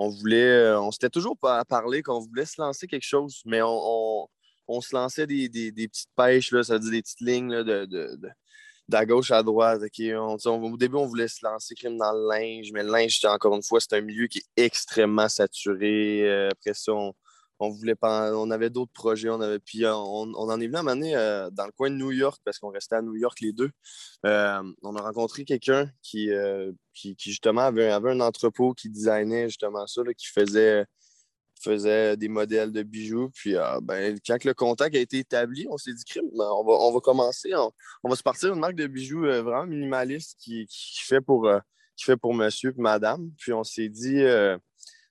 voulait, 0.09 0.73
on 0.75 0.91
s'était 0.91 1.11
toujours 1.11 1.39
pas 1.39 1.65
parlé 1.65 2.03
qu'on 2.03 2.21
voulait 2.21 2.45
se 2.47 2.61
lancer 2.61 2.87
quelque 2.89 3.07
chose, 3.07 3.43
mais 3.47 3.61
on, 3.63 4.29
se 4.81 4.95
lançait 4.95 5.27
des, 5.27 5.49
petites 5.49 6.11
pêches, 6.17 6.51
là, 6.53 6.63
ça 6.65 6.75
veut 6.75 6.81
dire 6.81 6.91
des 6.91 7.03
petites 7.03 7.21
lignes 7.21 7.63
de, 7.63 7.85
de, 7.85 8.19
de, 8.89 9.05
gauche 9.05 9.31
à 9.31 9.43
droite. 9.43 9.81
au 9.83 10.77
début, 10.77 10.97
on 10.97 11.07
voulait 11.07 11.29
se 11.29 11.45
lancer 11.45 11.75
dans 11.85 12.13
le 12.13 12.29
linge, 12.29 12.73
mais 12.73 12.83
le 12.83 12.91
linge, 12.91 13.25
encore 13.25 13.55
une 13.55 13.63
fois, 13.63 13.81
c'est 13.81 13.95
un 13.95 14.01
milieu 14.01 14.27
qui 14.27 14.39
est 14.39 14.65
extrêmement 14.65 15.29
saturé. 15.29 16.49
après 16.51 16.75
ça, 16.75 16.93
on, 16.93 17.15
on 17.61 17.71
voulait 17.71 17.95
pas, 17.95 18.33
on 18.37 18.51
avait 18.51 18.71
d'autres 18.71 18.93
projets, 18.93 19.29
on 19.29 19.41
avait, 19.41 19.59
puis 19.59 19.85
euh, 19.85 19.95
on, 19.95 20.33
en 20.35 20.61
est 20.61 20.69
venu 20.69 21.15
à 21.15 21.19
euh, 21.19 21.51
dans 21.51 21.67
le 21.67 21.73
coin 21.73 21.91
de 21.91 21.97
New 21.97 22.13
York 22.13 22.41
parce 22.45 22.59
qu'on 22.59 22.71
restait 22.71 22.97
à 22.97 23.03
New 23.03 23.17
York 23.17 23.41
les 23.41 23.53
deux. 23.53 23.71
Euh, 24.27 24.63
on 24.83 24.95
a 24.97 25.03
rencontré 25.03 25.45
quelqu'un 25.45 25.91
qui, 26.03 26.31
qui, 26.95 27.17
justement 27.19 27.63
avait, 27.63 27.91
un 27.91 28.21
entrepôt 28.21 28.75
qui 28.75 28.89
designait 28.91 29.49
justement 29.49 29.87
ça, 29.87 30.03
qui 30.17 30.29
faisait, 30.29 30.87
des 32.17 32.29
modèles 32.29 32.71
de 32.71 32.83
bijoux. 32.83 33.31
Puis 33.35 33.55
ben, 33.83 34.17
quand 34.25 34.45
le 34.45 34.55
contact 34.55 34.95
a 34.95 35.01
été 35.01 35.19
établi, 35.19 35.67
on 35.69 35.77
s'est 35.77 35.93
dit 35.93 36.05
ben, 36.15 36.49
on, 36.53 36.65
va, 36.65 36.73
on 36.73 36.93
va 36.93 37.01
commencer, 37.01 37.53
on, 37.55 38.09
va 38.09 38.17
se 38.17 38.23
partir 38.23 38.53
une 38.53 38.61
marque 38.61 38.77
de 38.77 38.87
bijoux 38.87 39.23
vraiment 39.23 39.67
minimaliste 39.67 40.37
qui, 40.39 40.67
qui, 40.67 41.03
fait 41.03 41.21
pour 41.21 41.51
qui 41.97 42.05
fait 42.05 42.17
pour 42.17 42.33
monsieur 42.33 42.71
et 42.71 42.81
madame. 42.81 43.33
Puis 43.37 43.53
on 43.53 43.65
s'est 43.65 43.89
dit 43.89 44.23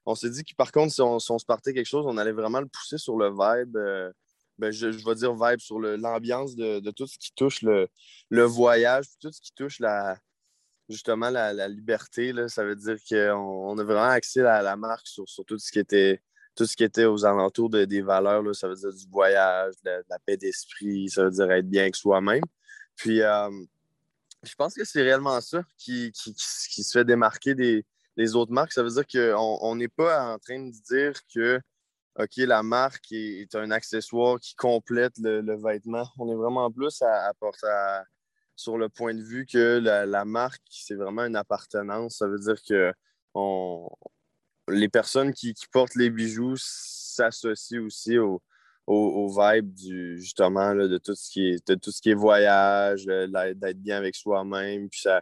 on 0.08 0.16
s'est 0.16 0.30
dit 0.30 0.46
que 0.46 0.56
par 0.56 0.72
contre, 0.72 0.94
si 0.94 1.02
on, 1.02 1.20
se 1.20 1.46
partait 1.46 1.74
quelque 1.74 1.86
chose, 1.86 2.06
on 2.08 2.18
allait 2.18 2.32
vraiment 2.32 2.62
le 2.62 2.68
pousser 2.68 2.98
sur 2.98 3.18
le 3.18 3.30
vibe. 3.30 3.76
Euh, 3.76 4.12
ben, 4.58 4.72
je, 4.72 4.88
vais 4.88 5.16
dire 5.16 5.34
vibe 5.34 5.60
sur 5.60 5.80
l'ambiance 5.80 6.56
de, 6.56 6.92
tout 6.92 7.06
ce 7.06 7.18
qui 7.20 7.32
touche 7.36 7.62
le, 7.62 7.90
voyage, 8.44 9.06
tout 9.20 9.32
ce 9.32 9.42
qui 9.42 9.52
touche 9.52 9.80
la, 9.80 10.18
justement 10.88 11.30
la, 11.30 11.68
liberté. 11.68 12.34
Ça 12.48 12.64
veut 12.64 12.78
dire 12.78 12.96
qu'on 13.08 13.78
a 13.78 13.84
vraiment 13.84 14.04
axé 14.04 14.42
la, 14.42 14.62
la 14.62 14.78
marque 14.78 15.06
sur, 15.06 15.26
tout 15.46 15.60
ce 15.60 15.72
qui 15.72 15.80
était 15.80 16.22
tout 16.56 16.66
ce 16.66 16.76
qui 16.76 16.84
était 16.84 17.06
aux 17.06 17.24
alentours 17.24 17.70
des 17.70 18.02
valeurs. 18.02 18.42
Là. 18.42 18.54
Ça 18.54 18.68
veut 18.68 18.76
dire 18.76 18.92
du 18.92 19.08
voyage, 19.12 19.76
de, 19.84 20.04
la 20.10 20.20
paix 20.26 20.38
d'esprit, 20.38 21.10
ça 21.10 21.26
veut 21.26 21.32
dire 21.32 21.52
être 21.52 21.70
bien 21.70 21.84
avec 21.84 21.96
soi-même. 21.96 22.44
Puis 22.96 23.22
euh, 23.22 23.50
je 24.42 24.56
pense 24.56 24.74
que 24.74 24.86
c'est 24.86 25.04
réellement 25.04 25.40
ça 25.42 25.62
qui, 25.78 26.12
qui, 26.14 26.84
se 26.84 26.92
fait 26.98 27.06
démarquer 27.06 27.54
des, 27.54 27.86
les 28.18 28.36
autres 28.36 28.52
marques, 28.52 28.74
ça 28.74 28.84
veut 28.84 28.90
dire 28.90 29.08
qu'on 29.08 29.76
n'est 29.76 29.88
pas 29.88 30.34
en 30.34 30.40
train 30.40 30.60
de 30.60 30.72
dire 30.72 31.14
que 31.34 31.62
OK, 32.20 32.38
la 32.38 32.64
marque 32.64 33.12
est, 33.12 33.54
un 33.56 33.70
accessoire 33.70 34.40
qui 34.40 34.56
complète 34.56 35.14
le, 35.20 35.56
vêtement. 35.56 36.08
On 36.18 36.30
est 36.32 36.36
vraiment 36.36 36.72
plus 36.72 37.00
à, 37.04 37.30
à, 37.30 38.04
sur 38.56 38.78
le 38.78 38.90
point 38.90 39.14
de 39.14 39.22
vue 39.22 39.46
que 39.46 39.78
la, 39.78 40.26
marque, 40.26 40.64
c'est 40.70 40.96
vraiment 40.96 41.26
une 41.26 41.36
appartenance. 41.36 42.18
Ça 42.18 42.28
veut 42.28 42.40
dire 42.40 42.58
que 42.68 42.92
les 44.68 44.90
personnes 44.90 45.32
qui, 45.32 45.54
portent 45.72 45.96
les 45.96 46.10
bijoux 46.10 46.56
s'associent 46.58 47.84
aussi 47.84 48.18
au, 48.18 48.42
au, 48.88 49.28
vibe 49.28 49.72
du, 49.76 50.20
justement 50.20 50.74
de, 50.74 50.98
tout 50.98 51.14
ce 51.14 51.30
qui 51.30 51.50
est, 51.50 51.68
de 51.68 51.76
tout 51.76 51.92
ce 51.92 52.02
qui 52.02 52.10
est 52.10 52.16
voyage, 52.16 53.06
d'être 53.06 53.80
bien 53.80 53.98
avec 53.98 54.16
soi-même. 54.16 54.90
Puis 54.90 55.02
ça, 55.02 55.22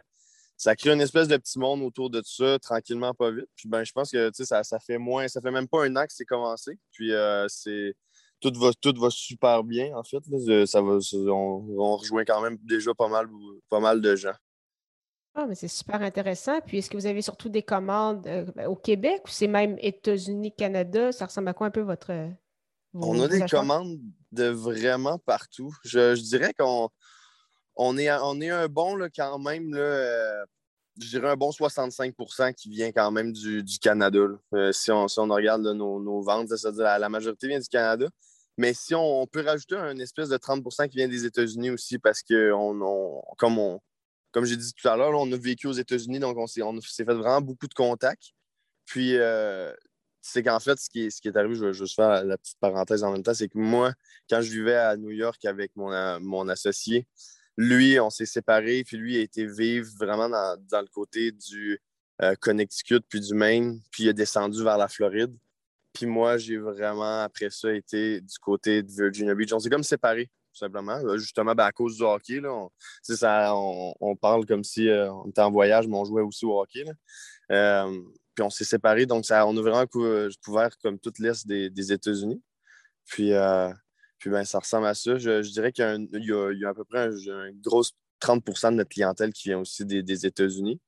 ça 0.56 0.74
crée 0.74 0.92
une 0.92 1.00
espèce 1.00 1.28
de 1.28 1.36
petit 1.36 1.58
monde 1.58 1.82
autour 1.82 2.10
de 2.10 2.22
ça, 2.24 2.58
tranquillement, 2.58 3.12
pas 3.14 3.30
vite. 3.30 3.48
Puis 3.56 3.68
ben, 3.68 3.84
je 3.84 3.92
pense 3.92 4.10
que 4.10 4.30
ça, 4.32 4.64
ça 4.64 4.78
fait 4.78 4.98
moins, 4.98 5.28
ça 5.28 5.40
fait 5.40 5.50
même 5.50 5.68
pas 5.68 5.84
un 5.84 5.96
an 5.96 6.02
que 6.02 6.12
c'est 6.12 6.24
commencé. 6.24 6.78
Puis 6.92 7.12
euh, 7.12 7.46
c'est 7.48 7.94
tout 8.40 8.52
va, 8.58 8.70
tout 8.80 8.94
va 8.98 9.10
super 9.10 9.64
bien, 9.64 9.96
en 9.96 10.02
fait. 10.02 10.22
Ça 10.66 10.80
va, 10.80 10.98
on, 11.32 11.96
rejoint 11.96 12.24
quand 12.24 12.40
même 12.40 12.58
déjà 12.62 12.94
pas 12.94 13.08
mal, 13.08 13.28
pas 13.68 13.80
mal 13.80 14.00
de 14.00 14.16
gens. 14.16 14.34
Ah, 15.34 15.46
mais 15.46 15.54
c'est 15.54 15.68
super 15.68 16.00
intéressant. 16.00 16.60
Puis, 16.66 16.78
est-ce 16.78 16.88
que 16.88 16.96
vous 16.96 17.06
avez 17.06 17.22
surtout 17.22 17.50
des 17.50 17.62
commandes 17.62 18.26
euh, 18.26 18.46
au 18.66 18.76
Québec 18.76 19.22
ou 19.26 19.28
c'est 19.28 19.48
même 19.48 19.76
États-Unis, 19.80 20.54
Canada? 20.56 21.12
Ça 21.12 21.26
ressemble 21.26 21.48
à 21.48 21.54
quoi 21.54 21.66
un 21.66 21.70
peu 21.70 21.82
votre. 21.82 22.12
on 22.94 23.20
a 23.20 23.28
des 23.28 23.42
commandes 23.42 23.98
de 24.32 24.48
vraiment 24.48 25.18
partout. 25.18 25.74
Je, 25.84 26.14
dirais 26.14 26.54
qu'on 26.58 26.88
on 27.76 27.98
est, 27.98 28.08
un 28.08 28.68
bon 28.68 28.96
là, 28.96 29.08
quand 29.14 29.38
même. 29.38 29.74
Là, 29.74 29.80
euh, 29.80 30.44
je 30.98 31.08
dirais 31.08 31.28
un 31.28 31.36
bon 31.36 31.50
65% 31.50 32.54
qui 32.54 32.70
vient 32.70 32.90
quand 32.90 33.10
même 33.10 33.32
du, 33.32 33.64
Canada. 33.80 34.18
Euh, 34.54 34.72
si, 34.72 34.90
on, 34.90 35.06
on 35.16 35.28
regarde 35.28 35.62
nos, 35.62 36.22
ventes, 36.22 36.48
c'est-à-dire 36.48 36.98
la, 36.98 37.08
majorité 37.08 37.48
vient 37.48 37.60
du 37.60 37.68
Canada. 37.68 38.08
Mais 38.56 38.72
si 38.72 38.94
on, 38.94 39.26
peut 39.26 39.42
rajouter 39.42 39.76
un 39.76 39.98
espèce 39.98 40.30
de 40.30 40.38
30% 40.38 40.88
qui 40.88 40.96
vient 40.96 41.08
des 41.08 41.26
États-Unis 41.26 41.70
aussi, 41.70 41.98
parce 41.98 42.22
que 42.22 42.50
comme, 43.36 43.58
on, 43.58 43.80
comme 44.32 44.44
j'ai 44.46 44.56
dit 44.56 44.72
tout 44.72 44.88
à 44.88 44.96
l'heure, 44.96 45.12
on 45.12 45.30
a 45.30 45.36
vécu 45.36 45.66
aux 45.66 45.72
États-Unis, 45.72 46.20
donc 46.20 46.38
on 46.38 46.46
s'est, 46.46 46.62
fait 47.04 47.04
vraiment 47.04 47.42
beaucoup 47.42 47.66
de 47.66 47.74
contacts. 47.74 48.32
Puis, 48.86 49.18
euh, 49.18 49.74
c'est 50.22 50.42
qu'en 50.42 50.60
fait, 50.60 50.78
ce 50.78 50.88
qui, 50.88 51.06
est, 51.06 51.10
ce 51.10 51.20
qui 51.20 51.28
est 51.28 51.36
arrivé, 51.36 51.54
je 51.54 51.66
vais 51.66 51.72
juste 51.74 51.96
faire 51.96 52.24
la 52.24 52.38
petite 52.38 52.58
parenthèse 52.58 53.04
en 53.04 53.12
même 53.12 53.22
temps, 53.22 53.34
c'est 53.34 53.48
que 53.48 53.58
moi, 53.58 53.92
quand 54.30 54.40
je 54.40 54.50
vivais 54.50 54.76
à 54.76 54.96
New 54.96 55.10
York 55.10 55.44
avec 55.44 55.72
mon, 55.76 56.20
mon 56.20 56.48
associé, 56.48 57.06
lui, 57.56 57.98
on 58.00 58.10
s'est 58.10 58.26
séparés, 58.26 58.84
puis 58.84 58.96
lui 58.96 59.16
a 59.16 59.20
été 59.20 59.46
vivre 59.46 59.88
vraiment 59.98 60.28
dans, 60.28 60.80
le 60.80 60.88
côté 60.88 61.32
du 61.32 61.80
euh, 62.22 62.34
Connecticut 62.40 63.00
puis 63.08 63.20
du 63.20 63.34
Maine, 63.34 63.80
puis 63.90 64.04
il 64.04 64.08
est 64.08 64.14
descendu 64.14 64.62
vers 64.62 64.78
la 64.78 64.88
Floride. 64.88 65.34
Puis 65.92 66.06
moi, 66.06 66.36
j'ai 66.36 66.58
vraiment, 66.58 67.22
après 67.22 67.48
ça, 67.50 67.72
été 67.72 68.20
du 68.20 68.38
côté 68.38 68.82
de 68.82 68.92
Virginia 68.92 69.34
Beach. 69.34 69.52
On 69.54 69.58
s'est 69.58 69.70
comme 69.70 69.82
séparés, 69.82 70.26
tout 70.52 70.58
simplement. 70.58 71.00
Justement, 71.16 71.54
ben, 71.54 71.64
à 71.64 71.72
cause 71.72 71.96
du 71.96 72.02
hockey. 72.02 72.40
Là, 72.40 72.68
on, 74.00 74.16
parle 74.16 74.44
comme 74.44 74.62
si 74.62 74.88
euh, 74.88 75.10
on 75.10 75.30
était 75.30 75.40
en 75.40 75.50
voyage, 75.50 75.88
mais 75.88 75.96
on 75.96 76.04
jouait 76.04 76.22
aussi 76.22 76.44
au 76.44 76.60
hockey. 76.60 76.84
Euh, 77.50 77.98
puis 78.34 78.44
on 78.44 78.50
s'est 78.50 78.64
séparés, 78.64 79.06
donc 79.06 79.24
ça, 79.24 79.46
on 79.46 79.56
a 79.56 79.62
vraiment 79.62 79.86
couvert 79.86 80.76
comme 80.82 80.98
toute 80.98 81.18
l'Est 81.18 81.46
des, 81.46 81.92
États-Unis. 81.92 82.42
Puis 83.06 83.32
puis 84.18 84.30
ben, 84.30 84.44
ça 84.44 84.58
ressemble 84.58 84.86
à 84.86 84.94
ça. 84.94 85.18
Je, 85.18 85.40
dirais 85.50 85.72
qu'il 85.72 85.84
y, 86.12 86.64
a 86.64 86.68
à 86.68 86.74
peu 86.74 86.84
près 86.84 87.08
un, 87.30 87.50
gros 87.52 87.82
30% 88.20 88.70
de 88.72 88.76
notre 88.76 88.90
clientèle 88.90 89.32
qui 89.32 89.48
vient 89.48 89.60
aussi 89.60 89.84
des, 89.84 90.26
États-Unis. 90.26 90.80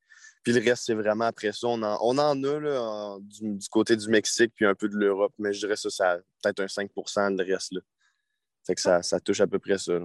Puis 0.43 0.53
le 0.53 0.61
reste, 0.61 0.85
c'est 0.85 0.93
vraiment 0.93 1.25
après 1.25 1.51
ça. 1.51 1.67
On 1.67 1.81
en, 1.83 2.43
a 2.43 2.59
là, 2.59 3.17
du, 3.21 3.69
côté 3.69 3.95
du 3.95 4.07
Mexique 4.09 4.53
puis 4.55 4.65
un 4.65 4.75
peu 4.75 4.89
de 4.89 4.95
l'Europe, 4.95 5.33
mais 5.37 5.53
je 5.53 5.59
dirais 5.59 5.75
ça, 5.75 5.89
ça 5.89 6.17
peut-être 6.41 6.61
un 6.61 6.65
5% 6.65 7.35
de 7.35 7.43
reste. 7.43 7.73
Là. 7.73 7.81
Fait 8.65 8.75
que 8.75 8.81
ça, 8.81 9.03
ça 9.03 9.19
touche 9.19 9.41
à 9.41 9.47
peu 9.47 9.59
près 9.59 9.77
ça. 9.77 9.99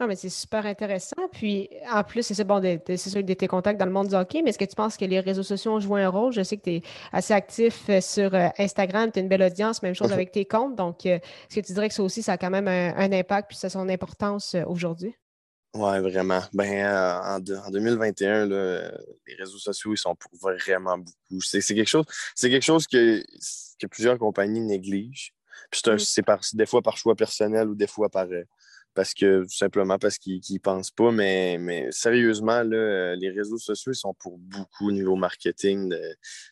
Non, 0.00 0.08
mais 0.08 0.16
c'est 0.16 0.30
super 0.30 0.66
intéressant. 0.66 1.28
Puis, 1.30 1.68
en 1.90 2.02
plus, 2.02 2.22
c'est 2.22 2.44
bon, 2.44 2.60
c'est 2.86 2.96
sûr 2.96 3.22
de 3.22 3.34
tes 3.34 3.46
contacts 3.46 3.78
dans 3.78 3.86
le 3.86 3.92
monde 3.92 4.08
du 4.08 4.14
hockey, 4.14 4.42
mais 4.42 4.50
est-ce 4.50 4.58
que 4.58 4.64
tu 4.64 4.74
penses 4.74 4.96
que 4.96 5.04
les 5.04 5.20
réseaux 5.20 5.42
sociaux 5.42 5.72
ont 5.72 5.80
joué 5.80 6.02
un 6.02 6.08
rôle? 6.08 6.32
Je 6.32 6.42
sais 6.42 6.56
que 6.56 6.62
tu 6.62 6.70
es 6.70 6.82
assez 7.12 7.32
actif 7.32 7.88
euh, 7.88 8.00
sur 8.00 8.34
euh, 8.34 8.48
Instagram, 8.58 9.12
tu 9.12 9.20
as 9.20 9.22
une 9.22 9.28
belle 9.28 9.42
audience, 9.42 9.82
même 9.82 9.94
chose 9.94 10.12
avec 10.12 10.32
tes 10.32 10.44
comptes. 10.44 10.74
Donc, 10.74 11.06
euh, 11.06 11.16
est-ce 11.16 11.60
que 11.60 11.66
tu 11.66 11.72
dirais 11.72 11.88
que 11.88 11.94
ça 11.94 12.02
aussi, 12.02 12.22
ça 12.22 12.32
a 12.32 12.38
quand 12.38 12.50
même 12.50 12.66
un, 12.66 13.12
impact, 13.12 13.48
puis 13.48 13.56
ça 13.56 13.68
a 13.68 13.70
son 13.70 13.88
importance 13.88 14.56
aujourd'hui? 14.66 15.14
Oui, 15.74 16.00
vraiment. 16.00 16.40
Ben, 16.52 16.84
en, 17.24 17.38
2021, 17.38 18.46
les 18.46 19.34
réseaux 19.38 19.58
sociaux, 19.58 19.92
ils 19.94 19.98
sont 19.98 20.16
pour 20.16 20.32
vraiment 20.40 20.98
beaucoup. 20.98 21.40
C'est 21.42 21.62
quelque 21.62 21.86
chose, 21.86 22.06
quelque 22.40 22.60
chose 22.60 22.86
que, 22.86 23.22
que 23.80 23.86
plusieurs 23.86 24.18
compagnies 24.18 24.60
négligent. 24.60 25.32
Puis 25.70 25.80
c'est 25.98 26.56
des 26.56 26.66
fois 26.66 26.82
par 26.82 26.96
choix 26.96 27.14
personnel 27.14 27.68
ou 27.68 27.74
des 27.74 27.86
fois 27.86 28.10
par, 28.10 28.26
parce 28.94 29.14
que 29.14 29.42
tout 29.42 29.56
simplement 29.56 29.98
parce 29.98 30.18
qu'ils 30.18 30.40
ne 30.50 30.58
pensent 30.58 30.90
pas. 30.90 31.10
Mais, 31.10 31.56
mais 31.58 31.90
sérieusement, 31.90 32.62
là, 32.62 32.76
euh, 32.76 33.16
les 33.16 33.30
réseaux 33.30 33.58
sociaux 33.58 33.92
sont 33.92 34.14
pour 34.14 34.38
beaucoup 34.38 34.88
au 34.88 34.92
niveau 34.92 35.16
marketing 35.16 35.94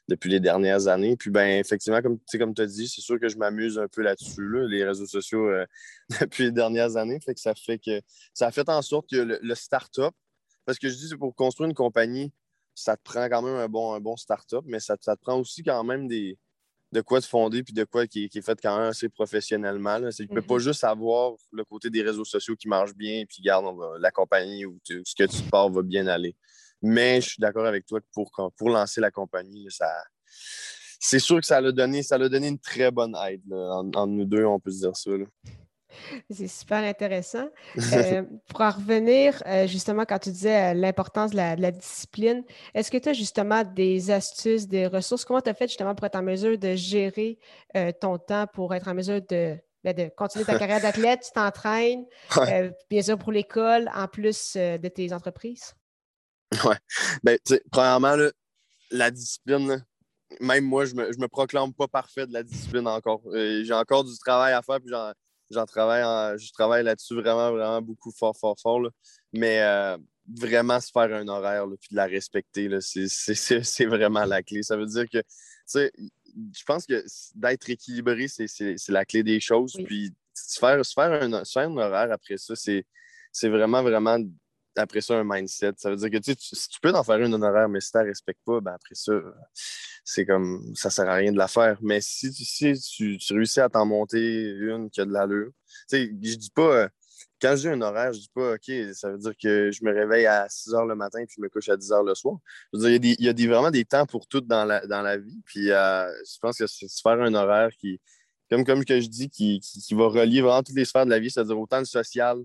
depuis 0.08 0.30
les 0.30 0.40
dernières 0.40 0.86
années. 0.88 1.16
Puis 1.16 1.30
ben 1.30 1.58
effectivement, 1.58 2.00
comme, 2.00 2.18
comme 2.38 2.54
tu 2.54 2.62
as 2.62 2.66
dit, 2.66 2.88
c'est 2.88 3.00
sûr 3.00 3.18
que 3.20 3.28
je 3.28 3.36
m'amuse 3.36 3.78
un 3.78 3.88
peu 3.88 4.02
là-dessus, 4.02 4.68
les 4.68 4.84
réseaux 4.84 5.06
sociaux 5.06 5.48
euh, 5.48 5.66
depuis 6.20 6.44
les 6.44 6.52
dernières 6.52 6.96
années. 6.96 7.18
Fait 7.20 7.34
que 7.34 7.40
ça 7.40 7.54
fait 7.54 7.78
que 7.78 8.00
ça 8.34 8.46
a 8.46 8.50
fait 8.50 8.68
en 8.68 8.82
sorte 8.82 9.08
que 9.10 9.16
le, 9.16 9.54
start-up, 9.54 10.14
parce 10.64 10.78
que 10.78 10.88
je 10.88 10.94
dis 10.94 11.16
pour 11.16 11.34
construire 11.34 11.68
une 11.68 11.74
compagnie, 11.74 12.32
ça 12.74 12.96
te 12.96 13.02
prend 13.02 13.28
quand 13.28 13.42
même 13.42 13.56
un 13.56 13.68
bon, 13.68 13.92
un 13.92 14.00
bon 14.00 14.16
start-up, 14.16 14.64
mais 14.66 14.80
ça 14.80 14.96
te 14.96 15.10
prend 15.20 15.38
aussi 15.38 15.62
quand 15.62 15.84
même 15.84 16.08
des 16.08 16.38
de 16.92 17.00
quoi 17.00 17.20
te 17.20 17.26
fonder 17.26 17.62
puis 17.62 17.72
de 17.72 17.84
quoi 17.84 18.06
qui, 18.06 18.24
est 18.24 18.42
fait 18.42 18.58
quand 18.60 18.76
même 18.76 18.88
assez 18.88 19.08
professionnellement. 19.08 19.98
Tu 20.10 20.22
ne 20.22 20.34
peux 20.34 20.42
pas 20.42 20.54
mhm. 20.54 20.60
juste 20.60 20.84
avoir 20.84 21.34
le 21.52 21.64
côté 21.64 21.90
des 21.90 22.02
réseaux 22.02 22.24
sociaux 22.24 22.56
qui 22.56 22.68
marche 22.68 22.94
bien 22.94 23.20
et 23.20 23.26
puis 23.26 23.42
garde 23.42 23.66
la 23.98 24.10
compagnie 24.10 24.64
ou 24.64 24.78
ce 24.84 25.14
que 25.14 25.24
tu 25.24 25.42
pars 25.50 25.70
va 25.70 25.82
bien 25.82 26.06
aller. 26.06 26.36
Mais 26.82 27.20
je 27.20 27.30
suis 27.30 27.40
d'accord 27.40 27.66
avec 27.66 27.86
toi 27.86 28.00
que 28.00 28.06
pour, 28.12 28.30
pour 28.56 28.70
lancer 28.70 29.00
la 29.00 29.10
compagnie, 29.10 29.66
ça, 29.70 29.86
c'est 30.98 31.18
sûr 31.18 31.40
que 31.40 31.46
ça 31.46 31.58
a 31.58 31.72
donné, 31.72 32.02
ça 32.02 32.16
a 32.16 32.28
donné 32.28 32.48
une 32.48 32.58
très 32.58 32.90
bonne 32.90 33.14
aide. 33.26 33.42
Entre 33.52 34.06
nous 34.06 34.24
deux, 34.24 34.44
on 34.44 34.58
peut 34.58 34.70
se 34.70 34.78
dire 34.78 34.96
ça. 34.96 35.10
C'est 36.30 36.48
super 36.48 36.84
intéressant. 36.84 37.48
Euh, 37.92 38.22
pour 38.48 38.60
en 38.60 38.70
revenir, 38.70 39.42
euh, 39.46 39.66
justement, 39.66 40.04
quand 40.04 40.18
tu 40.18 40.30
disais 40.30 40.70
euh, 40.70 40.74
l'importance 40.74 41.32
de 41.32 41.36
la, 41.36 41.70
discipline, 41.70 42.44
est-ce 42.72 42.90
que 42.90 42.98
tu 42.98 43.08
as 43.08 43.12
justement 43.12 43.64
des 43.64 44.10
astuces, 44.10 44.68
des 44.68 44.86
ressources? 44.86 45.24
Comment 45.24 45.40
tu 45.40 45.50
as 45.50 45.54
fait 45.54 45.66
justement 45.66 45.94
pour 45.94 46.06
être 46.06 46.16
en 46.16 46.22
mesure 46.22 46.56
de 46.56 46.74
gérer 46.76 47.38
ton 48.00 48.18
temps, 48.18 48.46
pour 48.46 48.74
être 48.74 48.88
en 48.88 48.94
mesure 48.94 49.20
de, 49.28 49.56
ben, 49.82 49.94
de 49.94 50.10
continuer 50.16 50.44
ta 50.44 50.58
carrière 50.58 50.80
d'athlète? 50.80 51.22
Tu 51.24 51.32
t'entraînes, 51.32 52.04
bien 52.90 53.02
sûr, 53.02 53.18
pour 53.18 53.32
l'école, 53.32 53.90
en 53.94 54.06
plus 54.06 54.56
de 54.56 54.88
tes 54.88 55.12
entreprises? 55.12 55.74
Oui. 56.64 56.74
Ben, 57.24 57.38
premièrement, 57.70 58.16
la 58.90 59.10
discipline, 59.10 59.84
même 60.40 60.64
moi, 60.64 60.84
je 60.84 60.94
me, 60.94 61.08
me 61.18 61.28
proclame 61.28 61.72
pas 61.72 61.88
parfait 61.88 62.26
de 62.26 62.32
la 62.32 62.42
discipline 62.42 62.86
encore. 62.86 63.22
J'ai 63.34 63.74
encore 63.74 64.04
du 64.04 64.16
travail 64.18 64.52
à 64.52 64.62
faire, 64.62 64.80
puis 64.80 64.90
j'en 65.50 65.66
travaille, 65.66 66.38
je 66.38 66.52
travaille 66.52 66.84
là-dessus 66.84 67.14
vraiment, 67.14 67.50
vraiment 67.50 67.82
beaucoup 67.82 68.10
fort, 68.12 68.36
fort, 68.36 68.56
fort. 68.60 68.88
Mais 69.32 69.60
euh, 69.62 69.96
vraiment 70.38 70.80
se 70.80 70.90
faire 70.90 71.12
un 71.14 71.26
horaire, 71.28 71.66
puis 71.80 71.88
de 71.90 71.96
la 71.96 72.06
respecter, 72.06 72.68
c'est 72.80 73.86
vraiment 73.86 74.24
la 74.24 74.42
clé. 74.42 74.62
Ça 74.62 74.76
veut 74.76 74.86
dire 74.86 75.04
que, 75.08 75.18
tu 75.18 75.24
sais, 75.66 75.92
je 75.96 76.64
pense 76.64 76.86
que 76.86 77.04
d'être 77.34 77.68
équilibré, 77.70 78.28
c'est 78.28 78.88
la 78.88 79.04
clé 79.04 79.22
des 79.22 79.40
choses. 79.40 79.76
Puis 79.84 80.12
se 80.34 80.58
faire, 80.58 80.84
se 80.84 80.92
faire, 80.92 81.22
un, 81.22 81.44
se 81.44 81.52
faire 81.52 81.68
un 81.68 81.76
horaire 81.76 82.12
après 82.12 82.36
ça, 82.36 82.54
c'est 82.56 83.48
vraiment, 83.48 83.82
vraiment 83.82 84.18
après 84.80 85.00
ça 85.00 85.14
un 85.14 85.24
mindset. 85.24 85.72
Ça 85.76 85.90
veut 85.90 85.96
dire 85.96 86.10
que 86.10 86.18
tu, 86.18 86.34
tu 86.36 86.80
peux 86.82 86.92
en 86.92 87.04
faire 87.04 87.18
une 87.18 87.34
horaire, 87.34 87.68
mais 87.68 87.80
si 87.80 87.92
tu 87.92 87.98
ne 87.98 88.04
respectes 88.04 88.42
pas, 88.44 88.60
ben 88.60 88.72
après 88.72 88.94
ça, 88.94 89.12
c'est 90.04 90.26
comme 90.26 90.74
ça 90.74 90.90
sert 90.90 91.08
à 91.08 91.14
rien 91.14 91.32
de 91.32 91.38
la 91.38 91.48
faire. 91.48 91.78
Mais 91.82 92.00
si, 92.00 92.32
tu, 92.32 93.18
réussis 93.30 93.60
à 93.60 93.68
t'en 93.68 93.86
monter 93.86 94.50
une 94.50 94.90
qui 94.90 95.00
a 95.00 95.04
de 95.04 95.12
l'allure, 95.12 95.50
tu 95.88 95.96
sais, 95.96 96.10
je 96.22 96.34
dis 96.36 96.50
pas, 96.50 96.88
quand 97.40 97.56
je 97.56 97.62
dis 97.62 97.68
un 97.68 97.80
horaire, 97.80 98.12
je 98.12 98.20
dis 98.20 98.30
pas, 98.34 98.54
OK, 98.54 98.70
ça 98.94 99.10
veut 99.10 99.18
dire 99.18 99.32
que 99.42 99.70
je 99.70 99.84
me 99.84 99.92
réveille 99.92 100.26
à 100.26 100.48
6 100.48 100.70
h 100.70 100.86
le 100.86 100.94
matin 100.94 101.20
puis 101.26 101.36
je 101.38 101.42
me 101.42 101.48
couche 101.48 101.68
à 101.68 101.76
10 101.76 101.90
h 101.90 102.06
le 102.06 102.14
soir. 102.14 102.38
Je 102.72 102.78
veux 102.78 102.98
dire, 102.98 103.14
il 103.18 103.24
y 103.24 103.28
a, 103.28 103.32
des, 103.32 103.46
vraiment 103.46 103.70
des 103.70 103.84
temps 103.84 104.06
pour 104.06 104.26
tout 104.26 104.40
dans 104.40 104.64
la, 104.64 104.86
dans 104.86 105.02
la 105.02 105.16
vie. 105.16 105.40
Puis 105.44 105.70
euh, 105.70 106.06
je 106.24 106.38
pense 106.40 106.58
que 106.58 106.66
c'est 106.66 106.86
faire 107.02 107.20
un 107.20 107.34
horaire 107.34 107.70
qui, 107.78 108.00
comme, 108.50 108.64
comme 108.64 108.84
que 108.84 109.00
je 109.00 109.08
dis, 109.08 109.30
qui, 109.30 109.60
qui, 109.60 109.94
va 109.94 110.08
relier 110.08 110.42
vraiment 110.42 110.62
toutes 110.62 110.76
les 110.76 110.84
sphères 110.84 111.06
de 111.06 111.10
la 111.10 111.20
vie, 111.20 111.30
c'est-à-dire 111.30 111.58
autant 111.58 111.78
le 111.78 111.84
social, 111.84 112.38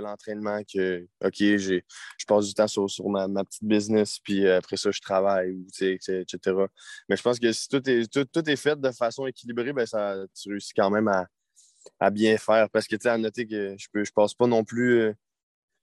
l'entraînement, 0.00 0.60
que, 0.62 1.06
OK, 1.24 1.36
je 1.38 1.80
passe 2.26 2.46
du 2.46 2.54
temps 2.54 2.68
sur, 2.68 3.08
ma, 3.08 3.28
petite 3.44 3.64
business, 3.64 4.18
puis 4.18 4.48
après 4.48 4.76
ça, 4.76 4.90
je 4.90 5.00
travaille, 5.00 5.66
etc. 5.80 6.36
Mais 7.08 7.16
je 7.16 7.22
pense 7.22 7.38
que 7.38 7.52
si 7.52 7.68
tout 7.68 7.88
est, 7.88 8.10
tout, 8.10 8.50
est 8.50 8.56
fait 8.56 8.80
de 8.80 8.90
façon 8.90 9.26
équilibrée, 9.26 9.72
ben 9.72 9.86
ça, 9.86 10.16
tu 10.34 10.50
réussis 10.50 10.72
quand 10.74 10.90
même 10.90 11.08
à, 11.08 12.10
bien 12.10 12.36
faire. 12.38 12.68
Parce 12.70 12.86
que, 12.86 12.96
tu 12.96 13.02
sais, 13.02 13.08
à 13.08 13.18
noter 13.18 13.46
que 13.46 13.76
je 13.78 13.88
ne 13.94 14.04
je 14.04 14.12
passe 14.12 14.34
pas 14.34 14.46
non 14.46 14.64
plus. 14.64 15.00
Euh, 15.00 15.14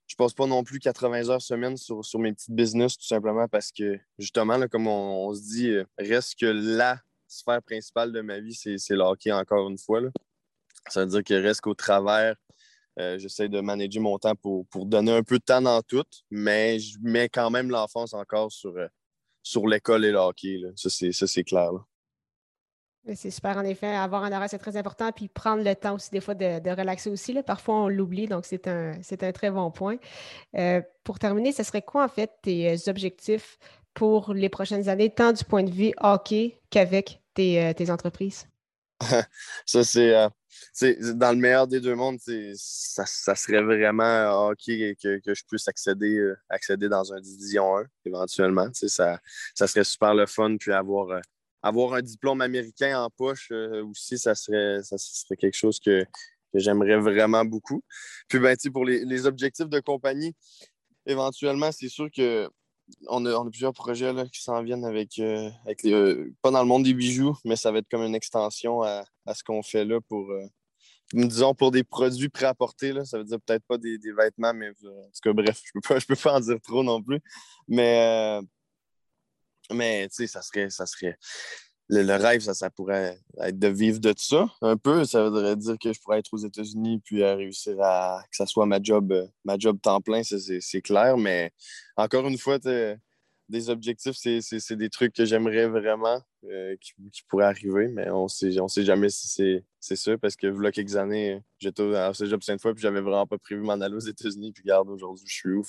je 0.08 0.15
passe 0.18 0.34
pas 0.34 0.46
non 0.46 0.63
plus 0.65 0.80
80 0.80 1.30
heures 1.30 1.41
semaine 1.41 1.77
sur, 1.77 2.03
sur 2.03 2.20
mes 2.20 2.34
petites 2.34 2.51
business, 2.51 2.98
tout 2.98 3.06
simplement 3.06 3.48
parce 3.48 3.72
que, 3.72 3.98
justement, 4.20 4.58
là, 4.58 4.68
comme 4.68 4.88
on, 4.88 5.34
se 5.34 5.41
dit, 5.41 5.70
euh, 5.70 5.86
reste 5.98 6.38
que 6.38 6.48
la 6.48 7.00
sphère 7.30 7.63
principale 7.63 8.12
de 8.12 8.20
ma 8.20 8.41
vie, 8.41 8.53
c'est 8.53 8.75
le 8.89 9.03
hockey, 9.03 9.32
encore 9.32 9.70
une 9.70 9.77
fois. 9.77 10.01
Là. 10.01 10.10
Ça 10.89 11.01
veut 11.01 11.12
dire 11.12 11.24
qu'il 11.24 11.38
reste 11.38 11.62
qu'au 11.62 11.74
travers 11.74 12.36
euh, 13.00 13.17
j'essaie 13.17 13.48
de 13.48 13.62
manager 13.62 14.01
mon 14.01 14.17
temps 14.17 14.36
pour, 14.36 14.65
donner 14.86 15.12
un 15.13 15.24
peu 15.24 15.39
de 15.39 15.43
temps 15.43 15.62
dans 15.62 15.81
tout, 15.81 16.03
mais 16.29 16.79
je 16.79 16.98
mets 17.01 17.29
quand 17.29 17.50
même 17.50 17.69
l'enfance 17.69 18.13
encore 18.13 18.51
sur, 18.51 18.75
euh, 18.77 18.88
sur 19.41 19.67
l'école 19.67 20.05
et 20.05 20.12
le 20.12 20.17
hockey. 20.17 20.60
Ça, 20.75 20.89
c'est 20.89 21.43
clair. 21.43 21.71
C'est 23.15 23.31
super, 23.31 23.57
en 23.57 23.63
effet. 23.63 23.88
Avoir 23.88 24.24
un 24.24 24.31
horaire, 24.31 24.50
c'est 24.50 24.60
très 24.60 24.77
important. 24.77 25.12
Puis 25.12 25.27
prendre 25.27 25.63
le 25.63 25.75
temps 25.75 25.95
aussi, 25.95 26.12
des 26.12 26.21
fois, 26.21 26.36
de, 26.36 26.69
relaxer 26.69 27.10
aussi. 27.10 27.33
Là. 27.33 27.41
Parfois, 27.41 27.75
on 27.83 27.88
l'oublie, 27.88 28.27
donc 28.27 28.45
c'est 28.45 28.67
un, 28.67 28.93
un 28.93 29.31
très 29.31 29.50
bon 29.50 29.71
point. 29.71 29.98
Euh, 30.55 30.81
pour 31.03 31.17
terminer, 31.17 31.51
ce 31.51 31.63
serait 31.63 31.81
quoi, 31.81 32.03
en 32.03 32.10
fait, 32.10 32.31
tes 32.43 32.75
objectifs 32.88 33.57
pour 33.93 34.33
les 34.33 34.50
prochaines 34.50 34.88
années, 34.88 35.10
tant 35.10 35.31
du 35.31 35.43
point 35.43 35.63
de 35.63 35.71
vue 35.71 35.93
hockey 35.98 36.62
qu'avec 36.69 37.21
tes 37.33 37.89
entreprises? 37.89 38.50
ça, 39.65 39.84
c'est. 39.84 40.15
Euh, 40.15 40.29
dans 41.15 41.31
le 41.31 41.38
meilleur 41.38 41.67
des 41.67 41.79
deux 41.79 41.96
mondes, 41.96 42.20
ça, 42.55 43.05
ça, 43.05 43.36
serait 43.36 43.62
vraiment 43.62 44.50
OK 44.50 44.65
que, 44.65 45.20
que, 45.20 45.34
je 45.34 45.43
puisse 45.46 45.67
accéder, 45.67 46.17
euh, 46.17 46.38
accéder 46.50 46.88
dans 46.88 47.13
un 47.13 47.20
Division 47.20 47.77
1 47.77 47.86
éventuellement. 48.05 48.70
Ça, 48.74 49.20
ça 49.53 49.67
serait 49.67 49.84
super 49.84 50.13
le 50.13 50.25
fun. 50.27 50.55
Puis 50.58 50.72
avoir, 50.72 51.10
euh, 51.10 51.20
avoir 51.62 51.93
un 51.96 52.01
diplôme 52.01 52.41
américain 52.41 53.01
en 53.01 53.10
poche 53.10 53.51
aussi, 53.51 54.17
ça 54.17 54.36
serait, 54.36 54.81
ça 54.84 54.98
serait 54.98 55.36
quelque 55.36 55.58
chose 55.58 55.79
que, 55.79 56.03
que 56.53 56.60
j'aimerais 56.60 56.98
vraiment 56.98 57.43
beaucoup. 57.43 57.84
Puis, 58.27 58.39
ben, 58.39 58.55
pour 58.72 58.86
les, 58.86 59.03
les, 59.03 59.25
objectifs 59.25 59.70
de 59.70 59.79
compagnie, 59.79 60.36
éventuellement, 61.05 61.72
c'est 61.72 61.89
sûr 61.89 62.10
que 62.15 62.50
on 63.07 63.25
a, 63.25 63.50
plusieurs 63.50 63.74
projets 63.74 64.13
qui 64.31 64.41
s'en 64.41 64.62
viennent 64.63 64.86
avec, 64.86 65.19
euh, 65.19 65.50
euh, 65.86 66.31
pas 66.41 66.51
dans 66.51 66.62
le 66.62 66.67
monde 66.67 66.83
des 66.83 66.93
bijoux, 66.93 67.38
mais 67.45 67.55
ça 67.55 67.71
va 67.71 67.79
être 67.79 67.89
comme 67.89 68.03
une 68.03 68.15
extension 68.15 68.81
à, 68.83 69.03
ce 69.33 69.43
qu'on 69.43 69.63
fait 69.63 69.86
là 69.86 70.00
pour, 70.01 70.31
euh, 70.31 70.45
disons, 71.13 71.53
pour 71.53 71.71
des 71.71 71.83
produits 71.83 72.29
prêt-à-porter. 72.29 73.05
Ça 73.05 73.17
veut 73.17 73.24
dire 73.24 73.39
peut-être 73.41 73.65
pas 73.65 73.77
des, 73.77 73.98
vêtements, 74.17 74.53
mais 74.53 74.69
en 74.69 74.74
tout 74.74 75.21
cas, 75.24 75.33
bref, 75.33 75.62
je 75.63 75.71
peux 75.74 75.81
pas, 75.81 76.00
peux 76.07 76.15
pas 76.15 76.36
en 76.36 76.39
dire 76.39 76.62
trop 76.62 76.83
non 76.83 77.01
plus. 77.01 77.19
Mais, 77.67 78.39
mais 79.71 80.07
tu 80.10 80.15
sais, 80.15 80.27
ça 80.27 80.41
serait, 80.41 80.69
ça 80.69 80.86
serait 80.86 81.17
le, 81.91 82.15
rêve, 82.15 82.41
ça, 82.41 82.53
ça 82.53 82.69
pourrait 82.69 83.19
être 83.41 83.60
de 83.60 83.67
vivre 83.67 84.00
de 84.00 84.13
ça 84.17 84.48
un 84.62 84.77
peu. 84.77 85.03
Ça 85.03 85.25
voudrait 85.25 85.57
dire 85.57 85.77
que 85.77 85.91
je 85.91 86.00
pourrais 86.00 86.19
être 86.19 86.33
aux 86.33 86.38
États-Unis 86.38 87.01
puis 87.03 87.24
réussir 87.24 87.75
à 87.81 88.24
que 88.29 88.36
ça 88.36 88.45
soit 88.45 88.65
ma 88.65 88.81
job, 88.81 89.12
euh, 89.12 89.27
ma 89.43 89.57
job 89.57 89.79
temps 89.81 90.00
plein, 90.00 90.21
c'est 90.24 90.81
clair. 90.81 91.17
Mais 91.17 91.51
encore 91.98 92.25
une 92.27 92.38
fois, 92.38 92.60
des 93.50 93.69
objectifs, 93.69 94.15
c'est 94.15 94.75
des 94.75 94.89
trucs 94.89 95.13
que 95.13 95.25
j'aimerais 95.25 95.67
vraiment 95.67 96.21
euh, 96.45 96.75
qui, 96.79 96.93
pourraient 97.27 97.45
arriver, 97.45 97.89
mais 97.89 98.10
on 98.10 98.29
sait, 98.29 98.60
on 98.62 98.69
sait 98.69 98.86
jamais 98.86 99.10
si 99.10 99.63
c'est 99.79 99.95
ça 99.95 100.17
parce 100.17 100.38
que 100.38 100.48
là, 100.48 100.71
quelques 100.71 100.95
années, 100.95 101.41
j'étais 101.60 101.83
job 102.21 102.41
cinq 102.41 102.62
fois 102.62 102.74
puis 102.74 102.81
j'avais 102.81 103.01
vraiment 103.01 103.27
pas 103.27 103.38
prévu 103.38 103.62
m'en 103.62 103.74
aller 103.74 103.95
aux 103.95 104.00
États-Unis. 104.00 104.53
Puis 104.53 104.63
regarde, 104.63 104.89
aujourd'hui, 104.89 105.25
je 105.27 105.33
suis 105.33 105.51
où? 105.51 105.63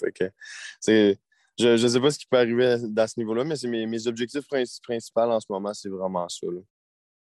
Je 1.63 1.83
ne 1.83 1.89
sais 1.89 2.01
pas 2.01 2.11
ce 2.11 2.19
qui 2.19 2.27
peut 2.27 2.39
arriver 2.39 2.77
à, 2.97 3.07
ce 3.07 3.19
niveau-là, 3.19 3.45
mais 3.45 3.57
c'est 3.57 3.69
mes, 3.69 4.07
objectifs 4.07 4.47
principaux 4.49 5.21
en 5.21 5.41
ce 5.41 5.47
moment, 5.49 5.73
c'est 5.75 5.89
vraiment 5.89 6.29
ça. 6.29 6.47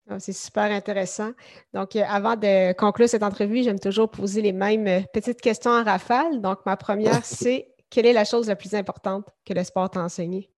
Ah, 0.10 0.20
c'est 0.20 0.34
super 0.34 0.72
intéressant. 0.72 1.32
Donc, 1.74 1.96
euh, 1.96 2.04
avant 2.08 2.36
de 2.36 2.74
conclure 2.74 3.08
cette 3.08 3.24
entrevue, 3.24 3.64
j'aime 3.64 3.80
toujours 3.80 4.10
poser 4.10 4.42
les 4.42 4.52
mêmes 4.52 4.88
euh, 4.88 5.02
petites 5.14 5.40
questions 5.40 5.72
en 5.72 5.84
rafale. 5.84 6.42
Donc, 6.42 6.66
ma 6.66 6.76
première, 6.76 7.24
c'est 7.26 7.68
quelle 7.90 8.08
est 8.08 8.14
la 8.14 8.26
chose 8.26 8.48
la 8.48 8.56
plus 8.56 8.74
importante 8.74 9.28
que 9.46 9.54
le 9.54 9.64
sport 9.64 9.90
t'a 9.90 10.02
enseigné? 10.02 10.50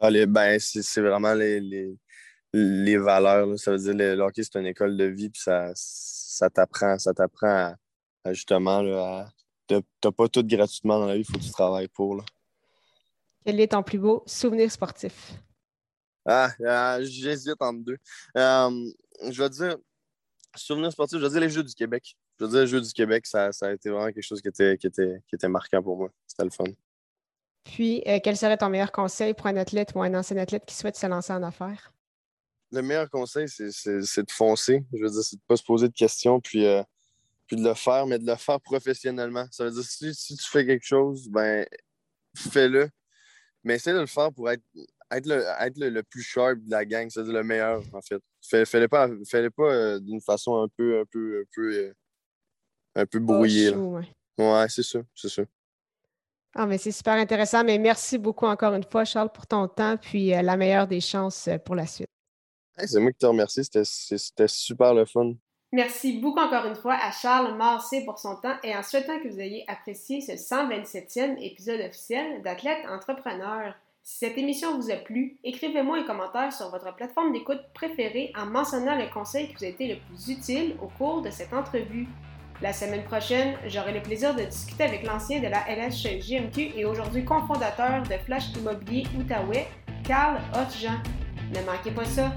Allez, 0.00 0.26
ben, 0.26 0.58
c'est 0.58 1.00
vraiment 1.00 1.34
les, 1.34 1.60
les, 2.52 2.96
valeurs. 2.96 3.58
Ça 3.58 3.72
veut 3.72 3.78
dire 3.78 3.94
le, 3.94 4.14
le 4.16 4.22
hockey, 4.22 4.42
c'est 4.42 4.58
une 4.58 4.66
école 4.66 4.96
de 4.96 5.04
vie, 5.04 5.28
puis 5.28 5.42
ça, 5.42 5.70
ça 5.74 6.50
t'apprend, 6.50 6.98
ça 6.98 7.12
t'apprend 7.12 7.74
à, 8.24 8.32
justement 8.32 8.82
là, 8.82 9.28
à, 9.68 9.80
t'as 10.00 10.12
pas 10.12 10.28
tout 10.28 10.44
gratuitement 10.44 10.98
dans 10.98 11.06
la 11.06 11.14
vie, 11.14 11.20
il 11.20 11.24
faut 11.26 11.38
que 11.38 11.44
tu 11.44 11.50
travailles 11.50 11.88
pour. 11.88 12.16
Là. 12.16 12.24
Quel 13.44 13.60
est 13.60 13.72
ton 13.72 13.82
plus 13.82 13.98
beau 13.98 14.22
souvenir 14.26 14.70
sportif? 14.70 15.34
Ah, 16.24 16.50
euh, 16.60 17.04
j'hésite 17.04 17.60
entre 17.60 17.84
deux. 17.84 17.98
Euh, 18.38 18.90
je 19.30 19.42
vais 19.42 19.50
dire, 19.50 19.76
souvenir 20.56 20.90
sportif, 20.90 21.18
je 21.18 21.24
vais 21.24 21.30
dire 21.30 21.40
les 21.40 21.50
Jeux 21.50 21.62
du 21.62 21.74
Québec. 21.74 22.16
Je 22.38 22.44
vais 22.44 22.50
dire 22.50 22.60
les 22.60 22.66
Jeux 22.66 22.80
du 22.80 22.92
Québec, 22.92 23.26
ça, 23.26 23.50
a 23.60 23.72
été 23.72 23.90
vraiment 23.90 24.06
quelque 24.06 24.22
chose 24.22 24.40
qui 24.40 24.48
était, 24.48 24.78
qui 24.78 24.86
était, 24.86 25.22
qui 25.28 25.34
était 25.34 25.48
marquant 25.48 25.82
pour 25.82 25.98
moi. 25.98 26.10
C'était 26.26 26.44
le 26.44 26.50
fun. 26.50 26.64
Puis, 27.64 28.02
euh, 28.06 28.18
quel 28.22 28.36
serait 28.36 28.56
ton 28.56 28.70
meilleur 28.70 28.92
conseil 28.92 29.34
pour 29.34 29.46
un 29.46 29.56
athlète 29.56 29.92
ou 29.94 30.02
un 30.02 30.14
ancien 30.14 30.36
athlète 30.38 30.64
qui 30.64 30.74
souhaite 30.74 30.96
se 30.96 31.06
lancer 31.06 31.32
en 31.32 31.42
affaires? 31.42 31.92
Le 32.72 32.80
meilleur 32.80 33.10
conseil, 33.10 33.46
c'est 33.48 34.22
de 34.22 34.30
foncer. 34.30 34.84
Je 34.92 35.02
veux 35.02 35.10
dire, 35.10 35.22
c'est 35.22 35.36
de 35.36 35.42
ne 35.42 35.46
pas 35.46 35.56
se 35.56 35.62
poser 35.62 35.88
de 35.88 35.94
questions, 35.94 36.40
puis, 36.40 36.66
puis 37.46 37.56
de 37.56 37.62
le 37.62 37.74
faire, 37.74 38.06
mais 38.06 38.18
de 38.18 38.26
le 38.26 38.36
faire 38.36 38.60
professionnellement. 38.60 39.46
Ça 39.50 39.64
veut 39.64 39.70
dire, 39.70 39.84
si, 39.84 40.14
si 40.14 40.36
tu 40.36 40.50
fais 40.50 40.66
quelque 40.66 40.84
chose, 40.84 41.28
ben 41.28 41.66
fais-le 42.34 42.88
mais 43.64 43.76
essaie 43.76 43.92
de 43.92 44.00
le 44.00 44.06
faire 44.06 44.32
pour 44.32 44.50
être, 44.50 44.62
être, 45.10 45.26
le, 45.26 45.42
être 45.60 45.78
le, 45.78 46.02
plus 46.02 46.22
sharp 46.22 46.58
de 46.58 46.70
la 46.70 46.84
gang, 46.84 47.08
c'est-à-dire 47.08 47.32
le 47.32 47.42
meilleur, 47.42 47.82
en 47.92 48.00
fait. 48.02 48.22
Fais-le 48.42 48.88
pas, 48.88 49.08
fais 49.26 49.50
pas 49.50 49.72
euh, 49.72 49.98
d'une 49.98 50.20
façon 50.20 50.62
un 50.62 50.68
peu, 50.68 51.00
un 51.00 51.04
peu, 51.10 51.40
un 51.40 51.44
peu, 51.54 51.74
euh, 51.74 51.94
un 52.94 53.06
peu 53.06 53.18
brouillée. 53.18 53.70
ouais, 53.74 54.06
ouais 54.38 54.66
c'est 54.68 54.82
ça, 54.82 55.00
c'est 55.14 55.30
ça. 55.30 55.42
Ah, 56.56 56.66
mais 56.66 56.78
c'est 56.78 56.92
super 56.92 57.14
intéressant. 57.14 57.64
Mais 57.64 57.78
merci 57.78 58.16
beaucoup 58.16 58.46
encore 58.46 58.74
une 58.74 58.84
fois, 58.84 59.04
Charles, 59.04 59.32
pour 59.32 59.46
ton 59.46 59.66
temps, 59.66 59.96
puis 59.96 60.32
euh, 60.32 60.42
la 60.42 60.56
meilleure 60.56 60.86
des 60.86 61.00
chances 61.00 61.48
pour 61.64 61.74
la 61.74 61.86
suite. 61.86 62.06
c'est 62.78 63.00
moi 63.00 63.10
qui 63.10 63.18
te 63.18 63.26
remercie. 63.26 63.64
C'était 63.64 64.48
super 64.48 64.94
le 64.94 65.04
fun. 65.04 65.34
Merci 65.74 66.18
beaucoup 66.18 66.38
encore 66.38 66.66
une 66.66 66.76
fois 66.76 66.94
à 66.94 67.10
Charles 67.10 67.56
Marcé 67.56 68.04
pour 68.04 68.16
son 68.20 68.36
temps 68.36 68.54
et 68.62 68.76
en 68.76 68.84
souhaitant 68.84 69.18
que 69.18 69.26
vous 69.26 69.40
ayez 69.40 69.64
apprécié 69.66 70.20
ce 70.20 70.30
127e 70.30 71.36
épisode 71.42 71.80
officiel 71.80 72.42
d'Athlète 72.42 72.86
Entrepreneur. 72.88 73.74
Si 74.04 74.18
cette 74.18 74.38
émission 74.38 74.78
vous 74.78 74.92
a 74.92 74.94
plu, 74.94 75.36
écrivez-moi 75.42 75.98
un 75.98 76.04
commentaire 76.04 76.52
sur 76.52 76.70
votre 76.70 76.94
plateforme 76.94 77.32
d'écoute 77.32 77.58
préférée 77.74 78.32
en 78.38 78.46
mentionnant 78.46 78.96
le 78.96 79.12
conseil 79.12 79.48
qui 79.48 79.54
vous 79.56 79.64
a 79.64 79.66
été 79.66 79.88
le 79.88 79.96
plus 79.98 80.28
utile 80.28 80.76
au 80.80 80.86
cours 80.96 81.22
de 81.22 81.30
cette 81.30 81.52
entrevue. 81.52 82.06
La 82.62 82.72
semaine 82.72 83.02
prochaine, 83.02 83.56
j'aurai 83.66 83.94
le 83.94 84.02
plaisir 84.02 84.32
de 84.32 84.44
discuter 84.44 84.84
avec 84.84 85.04
l'ancien 85.04 85.40
de 85.40 85.48
la 85.48 85.64
LS 85.68 85.96
JMQ 85.96 86.70
et 86.76 86.84
aujourd'hui 86.84 87.24
cofondateur 87.24 88.04
de 88.04 88.14
Flash 88.24 88.54
Immobilier 88.56 89.08
Outaouais, 89.18 89.66
Carl 90.06 90.40
Hotjean. 90.54 91.02
Ne 91.52 91.66
manquez 91.66 91.90
pas 91.90 92.04
ça! 92.04 92.30